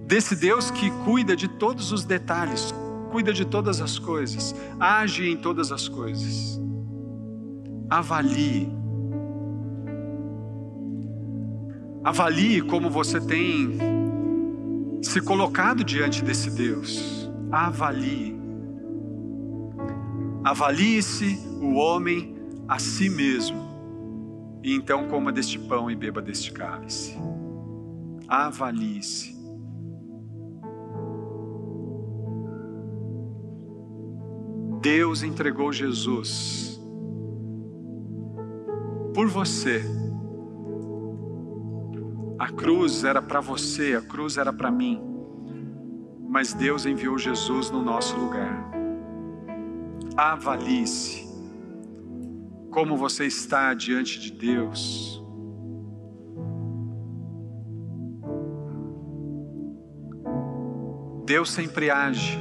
desse 0.06 0.36
Deus 0.36 0.70
que 0.70 0.92
cuida 1.04 1.36
de 1.36 1.48
todos 1.48 1.92
os 1.92 2.06
detalhes, 2.06 2.72
cuida 3.10 3.34
de 3.34 3.44
todas 3.44 3.82
as 3.82 3.98
coisas, 3.98 4.54
age 4.80 5.28
em 5.28 5.36
todas 5.36 5.72
as 5.72 5.88
coisas. 5.88 6.62
Avalie. 7.90 8.70
Avalie 12.04 12.62
como 12.62 12.88
você 12.88 13.20
tem 13.20 14.05
se 15.02 15.22
colocado 15.22 15.84
diante 15.84 16.24
desse 16.24 16.50
Deus. 16.50 17.30
Avalie. 17.52 18.36
Avalie-se 20.44 21.40
o 21.62 21.76
homem 21.76 22.36
a 22.68 22.80
si 22.80 23.10
mesmo. 23.10 23.66
E 24.64 24.74
então 24.74 25.08
coma 25.08 25.32
deste 25.32 25.60
pão 25.60 25.90
e 25.90 25.96
beba 25.96 26.22
deste 26.22 26.52
cálice. 26.52 27.16
Avalie-se. 28.28 29.36
Deus 34.82 35.24
entregou 35.24 35.74
Jesus 35.74 36.80
por 39.16 39.28
você. 39.28 40.05
A 42.38 42.52
cruz 42.52 43.04
era 43.04 43.22
para 43.22 43.40
você, 43.40 43.96
a 43.96 44.02
cruz 44.02 44.38
era 44.38 44.52
para 44.52 44.70
mim. 44.70 45.02
Mas 46.28 46.54
Deus 46.54 46.86
enviou 46.86 47.18
Jesus 47.18 47.72
no 47.72 47.82
nosso 47.82 48.18
lugar. 48.18 48.70
Avalie-se. 50.18 51.26
Como 52.72 52.98
você 52.98 53.26
está 53.26 53.74
diante 53.74 54.20
de 54.20 54.34
Deus. 54.34 55.24
Deus 61.26 61.50
sempre 61.52 61.90
age. 61.90 62.38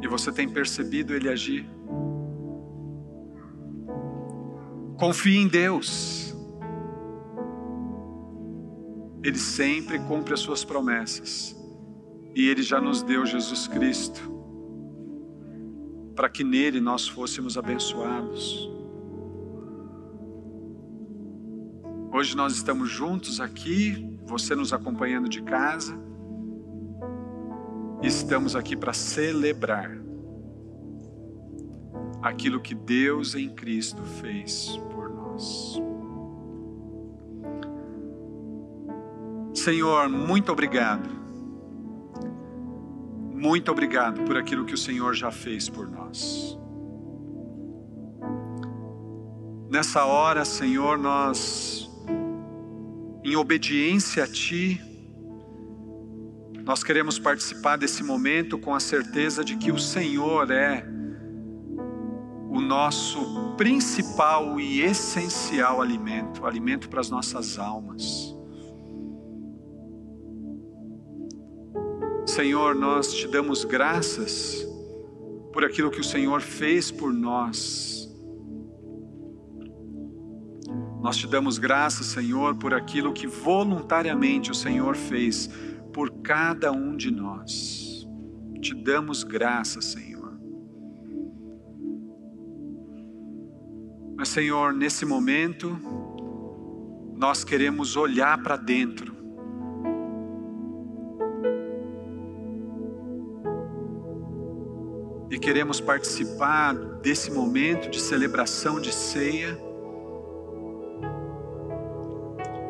E 0.00 0.08
você 0.08 0.32
tem 0.32 0.48
percebido 0.48 1.14
Ele 1.14 1.28
agir. 1.28 1.68
Confie 4.96 5.36
em 5.36 5.46
Deus. 5.46 6.27
Ele 9.28 9.38
sempre 9.38 9.98
cumpre 9.98 10.32
as 10.32 10.40
suas 10.40 10.64
promessas. 10.64 11.54
E 12.34 12.48
Ele 12.48 12.62
já 12.62 12.80
nos 12.80 13.02
deu 13.02 13.26
Jesus 13.26 13.68
Cristo 13.68 14.36
para 16.16 16.30
que 16.30 16.42
nele 16.42 16.80
nós 16.80 17.06
fôssemos 17.06 17.58
abençoados. 17.58 18.70
Hoje 22.10 22.34
nós 22.34 22.54
estamos 22.54 22.88
juntos 22.88 23.38
aqui, 23.38 24.10
você 24.24 24.54
nos 24.56 24.72
acompanhando 24.72 25.28
de 25.28 25.42
casa. 25.42 25.94
Estamos 28.02 28.56
aqui 28.56 28.74
para 28.74 28.94
celebrar 28.94 29.90
aquilo 32.22 32.60
que 32.60 32.74
Deus 32.74 33.34
em 33.34 33.50
Cristo 33.50 34.02
fez 34.02 34.74
por 34.90 35.10
nós. 35.10 35.78
Senhor, 39.58 40.08
muito 40.08 40.52
obrigado. 40.52 41.08
Muito 43.34 43.70
obrigado 43.70 44.22
por 44.22 44.36
aquilo 44.36 44.64
que 44.64 44.74
o 44.74 44.78
Senhor 44.78 45.14
já 45.14 45.30
fez 45.30 45.68
por 45.68 45.88
nós. 45.88 46.56
Nessa 49.68 50.04
hora, 50.04 50.44
Senhor, 50.44 50.96
nós, 50.96 51.90
em 53.24 53.36
obediência 53.36 54.24
a 54.24 54.26
Ti, 54.26 54.80
nós 56.64 56.84
queremos 56.84 57.18
participar 57.18 57.76
desse 57.76 58.02
momento 58.04 58.58
com 58.58 58.74
a 58.74 58.80
certeza 58.80 59.44
de 59.44 59.56
que 59.56 59.72
o 59.72 59.78
Senhor 59.78 60.50
é 60.50 60.86
o 62.48 62.60
nosso 62.60 63.54
principal 63.56 64.60
e 64.60 64.82
essencial 64.82 65.82
alimento 65.82 66.46
alimento 66.46 66.88
para 66.88 67.00
as 67.00 67.10
nossas 67.10 67.58
almas. 67.58 68.37
Senhor, 72.38 72.72
nós 72.72 73.12
te 73.12 73.26
damos 73.26 73.64
graças 73.64 74.64
por 75.52 75.64
aquilo 75.64 75.90
que 75.90 75.98
o 75.98 76.04
Senhor 76.04 76.40
fez 76.40 76.88
por 76.88 77.12
nós. 77.12 78.08
Nós 81.02 81.16
te 81.16 81.26
damos 81.26 81.58
graças, 81.58 82.06
Senhor, 82.06 82.54
por 82.54 82.72
aquilo 82.72 83.12
que 83.12 83.26
voluntariamente 83.26 84.52
o 84.52 84.54
Senhor 84.54 84.94
fez 84.94 85.50
por 85.92 86.22
cada 86.22 86.70
um 86.70 86.96
de 86.96 87.10
nós. 87.10 88.06
Te 88.60 88.72
damos 88.72 89.24
graças, 89.24 89.86
Senhor. 89.86 90.38
Mas, 94.16 94.28
Senhor, 94.28 94.72
nesse 94.72 95.04
momento, 95.04 95.76
nós 97.16 97.42
queremos 97.42 97.96
olhar 97.96 98.40
para 98.40 98.56
dentro 98.56 99.17
queremos 105.48 105.80
participar 105.80 106.74
desse 106.74 107.30
momento 107.30 107.88
de 107.88 107.98
celebração 107.98 108.78
de 108.78 108.92
ceia 108.92 109.58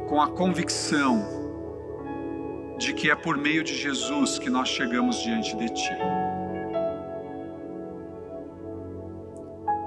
com 0.09 0.22
a 0.22 0.29
convicção 0.29 1.26
de 2.79 2.93
que 2.95 3.11
é 3.11 3.16
por 3.16 3.37
meio 3.37 3.64
de 3.64 3.74
Jesus 3.74 4.39
que 4.39 4.49
nós 4.49 4.68
chegamos 4.68 5.20
diante 5.20 5.57
de 5.57 5.68
Ti. 5.70 5.97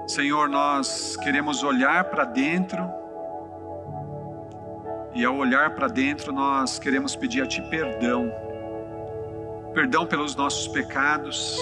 Senhor, 0.06 0.50
nós 0.50 1.16
queremos 1.16 1.64
olhar 1.64 2.04
para 2.10 2.26
dentro 2.26 2.84
e 5.16 5.24
ao 5.24 5.38
olhar 5.38 5.76
para 5.76 5.88
dentro 5.88 6.34
nós 6.34 6.78
queremos 6.78 7.16
pedir 7.16 7.42
a 7.42 7.48
Ti 7.48 7.62
perdão, 7.70 8.30
perdão 9.74 10.06
pelos 10.06 10.36
nossos 10.36 10.68
pecados, 10.68 11.58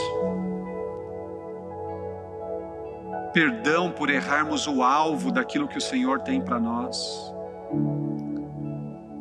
perdão 3.40 3.90
por 3.90 4.10
errarmos 4.10 4.68
o 4.68 4.84
alvo 4.84 5.32
daquilo 5.32 5.66
que 5.66 5.78
o 5.78 5.82
Senhor 5.82 6.20
tem 6.20 6.42
para 6.42 6.60
nós. 6.60 7.34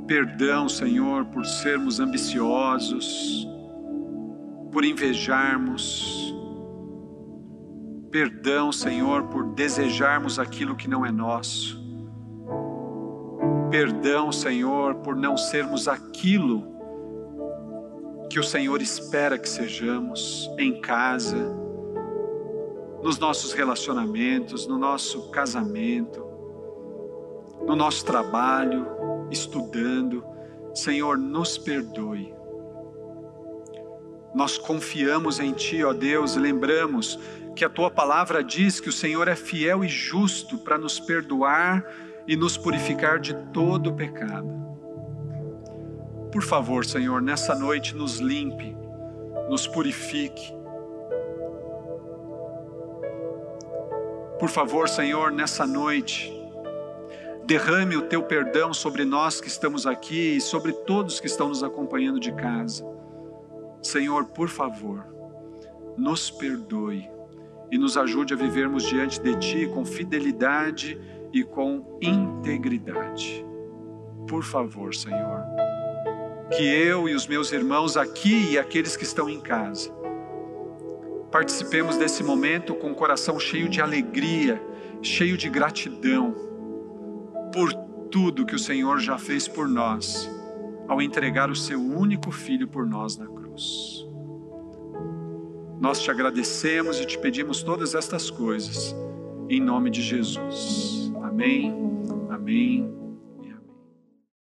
Perdão, 0.08 0.68
Senhor, 0.68 1.26
por 1.26 1.46
sermos 1.46 2.00
ambiciosos, 2.00 3.46
por 4.72 4.84
invejarmos. 4.84 6.34
Perdão, 8.10 8.72
Senhor, 8.72 9.28
por 9.28 9.54
desejarmos 9.54 10.40
aquilo 10.40 10.74
que 10.74 10.88
não 10.88 11.06
é 11.06 11.12
nosso. 11.12 11.80
Perdão, 13.70 14.32
Senhor, 14.32 14.96
por 14.96 15.14
não 15.14 15.36
sermos 15.36 15.86
aquilo 15.86 16.66
que 18.28 18.40
o 18.40 18.42
Senhor 18.42 18.82
espera 18.82 19.38
que 19.38 19.48
sejamos 19.48 20.50
em 20.58 20.80
casa 20.80 21.67
nos 23.02 23.18
nossos 23.18 23.52
relacionamentos, 23.52 24.66
no 24.66 24.78
nosso 24.78 25.30
casamento, 25.30 26.24
no 27.66 27.76
nosso 27.76 28.04
trabalho, 28.04 28.86
estudando. 29.30 30.24
Senhor, 30.74 31.16
nos 31.18 31.58
perdoe. 31.58 32.34
Nós 34.34 34.58
confiamos 34.58 35.40
em 35.40 35.52
Ti, 35.52 35.82
ó 35.84 35.92
Deus, 35.92 36.36
lembramos 36.36 37.18
que 37.56 37.64
a 37.64 37.68
Tua 37.68 37.90
palavra 37.90 38.44
diz 38.44 38.78
que 38.78 38.88
o 38.88 38.92
Senhor 38.92 39.26
é 39.26 39.34
fiel 39.34 39.84
e 39.84 39.88
justo 39.88 40.58
para 40.58 40.78
nos 40.78 41.00
perdoar 41.00 41.84
e 42.26 42.36
nos 42.36 42.56
purificar 42.56 43.18
de 43.18 43.34
todo 43.52 43.90
o 43.90 43.94
pecado. 43.94 44.48
Por 46.30 46.42
favor, 46.42 46.84
Senhor, 46.84 47.22
nessa 47.22 47.54
noite 47.54 47.96
nos 47.96 48.18
limpe, 48.18 48.76
nos 49.48 49.66
purifique, 49.66 50.52
Por 54.38 54.48
favor, 54.48 54.88
Senhor, 54.88 55.32
nessa 55.32 55.66
noite, 55.66 56.32
derrame 57.44 57.96
o 57.96 58.02
teu 58.02 58.22
perdão 58.22 58.72
sobre 58.72 59.04
nós 59.04 59.40
que 59.40 59.48
estamos 59.48 59.84
aqui 59.84 60.36
e 60.36 60.40
sobre 60.40 60.72
todos 60.72 61.18
que 61.18 61.26
estão 61.26 61.48
nos 61.48 61.64
acompanhando 61.64 62.20
de 62.20 62.30
casa. 62.32 62.86
Senhor, 63.82 64.26
por 64.26 64.48
favor, 64.48 65.04
nos 65.96 66.30
perdoe 66.30 67.10
e 67.68 67.76
nos 67.76 67.96
ajude 67.96 68.32
a 68.32 68.36
vivermos 68.36 68.84
diante 68.84 69.20
de 69.20 69.34
Ti 69.36 69.66
com 69.74 69.84
fidelidade 69.84 70.96
e 71.32 71.42
com 71.42 71.98
integridade. 72.00 73.44
Por 74.28 74.44
favor, 74.44 74.94
Senhor, 74.94 75.42
que 76.56 76.62
eu 76.62 77.08
e 77.08 77.14
os 77.14 77.26
meus 77.26 77.50
irmãos 77.50 77.96
aqui 77.96 78.52
e 78.52 78.58
aqueles 78.58 78.96
que 78.96 79.02
estão 79.02 79.28
em 79.28 79.40
casa 79.40 79.97
participemos 81.30 81.96
desse 81.96 82.22
momento 82.22 82.74
com 82.74 82.90
o 82.90 82.94
coração 82.94 83.38
cheio 83.38 83.68
de 83.68 83.80
alegria, 83.80 84.62
cheio 85.02 85.36
de 85.36 85.48
gratidão, 85.48 86.34
por 87.52 87.72
tudo 88.10 88.46
que 88.46 88.54
o 88.54 88.58
Senhor 88.58 88.98
já 88.98 89.18
fez 89.18 89.46
por 89.46 89.68
nós, 89.68 90.30
ao 90.86 91.02
entregar 91.02 91.50
o 91.50 91.56
seu 91.56 91.80
único 91.80 92.30
filho 92.30 92.66
por 92.66 92.86
nós 92.86 93.16
na 93.16 93.26
cruz. 93.26 94.06
Nós 95.78 96.00
te 96.00 96.10
agradecemos 96.10 96.98
e 97.00 97.06
te 97.06 97.18
pedimos 97.18 97.62
todas 97.62 97.94
estas 97.94 98.30
coisas, 98.30 98.96
em 99.48 99.60
nome 99.60 99.90
de 99.90 100.02
Jesus. 100.02 101.12
Amém, 101.22 101.74
amém 102.30 102.97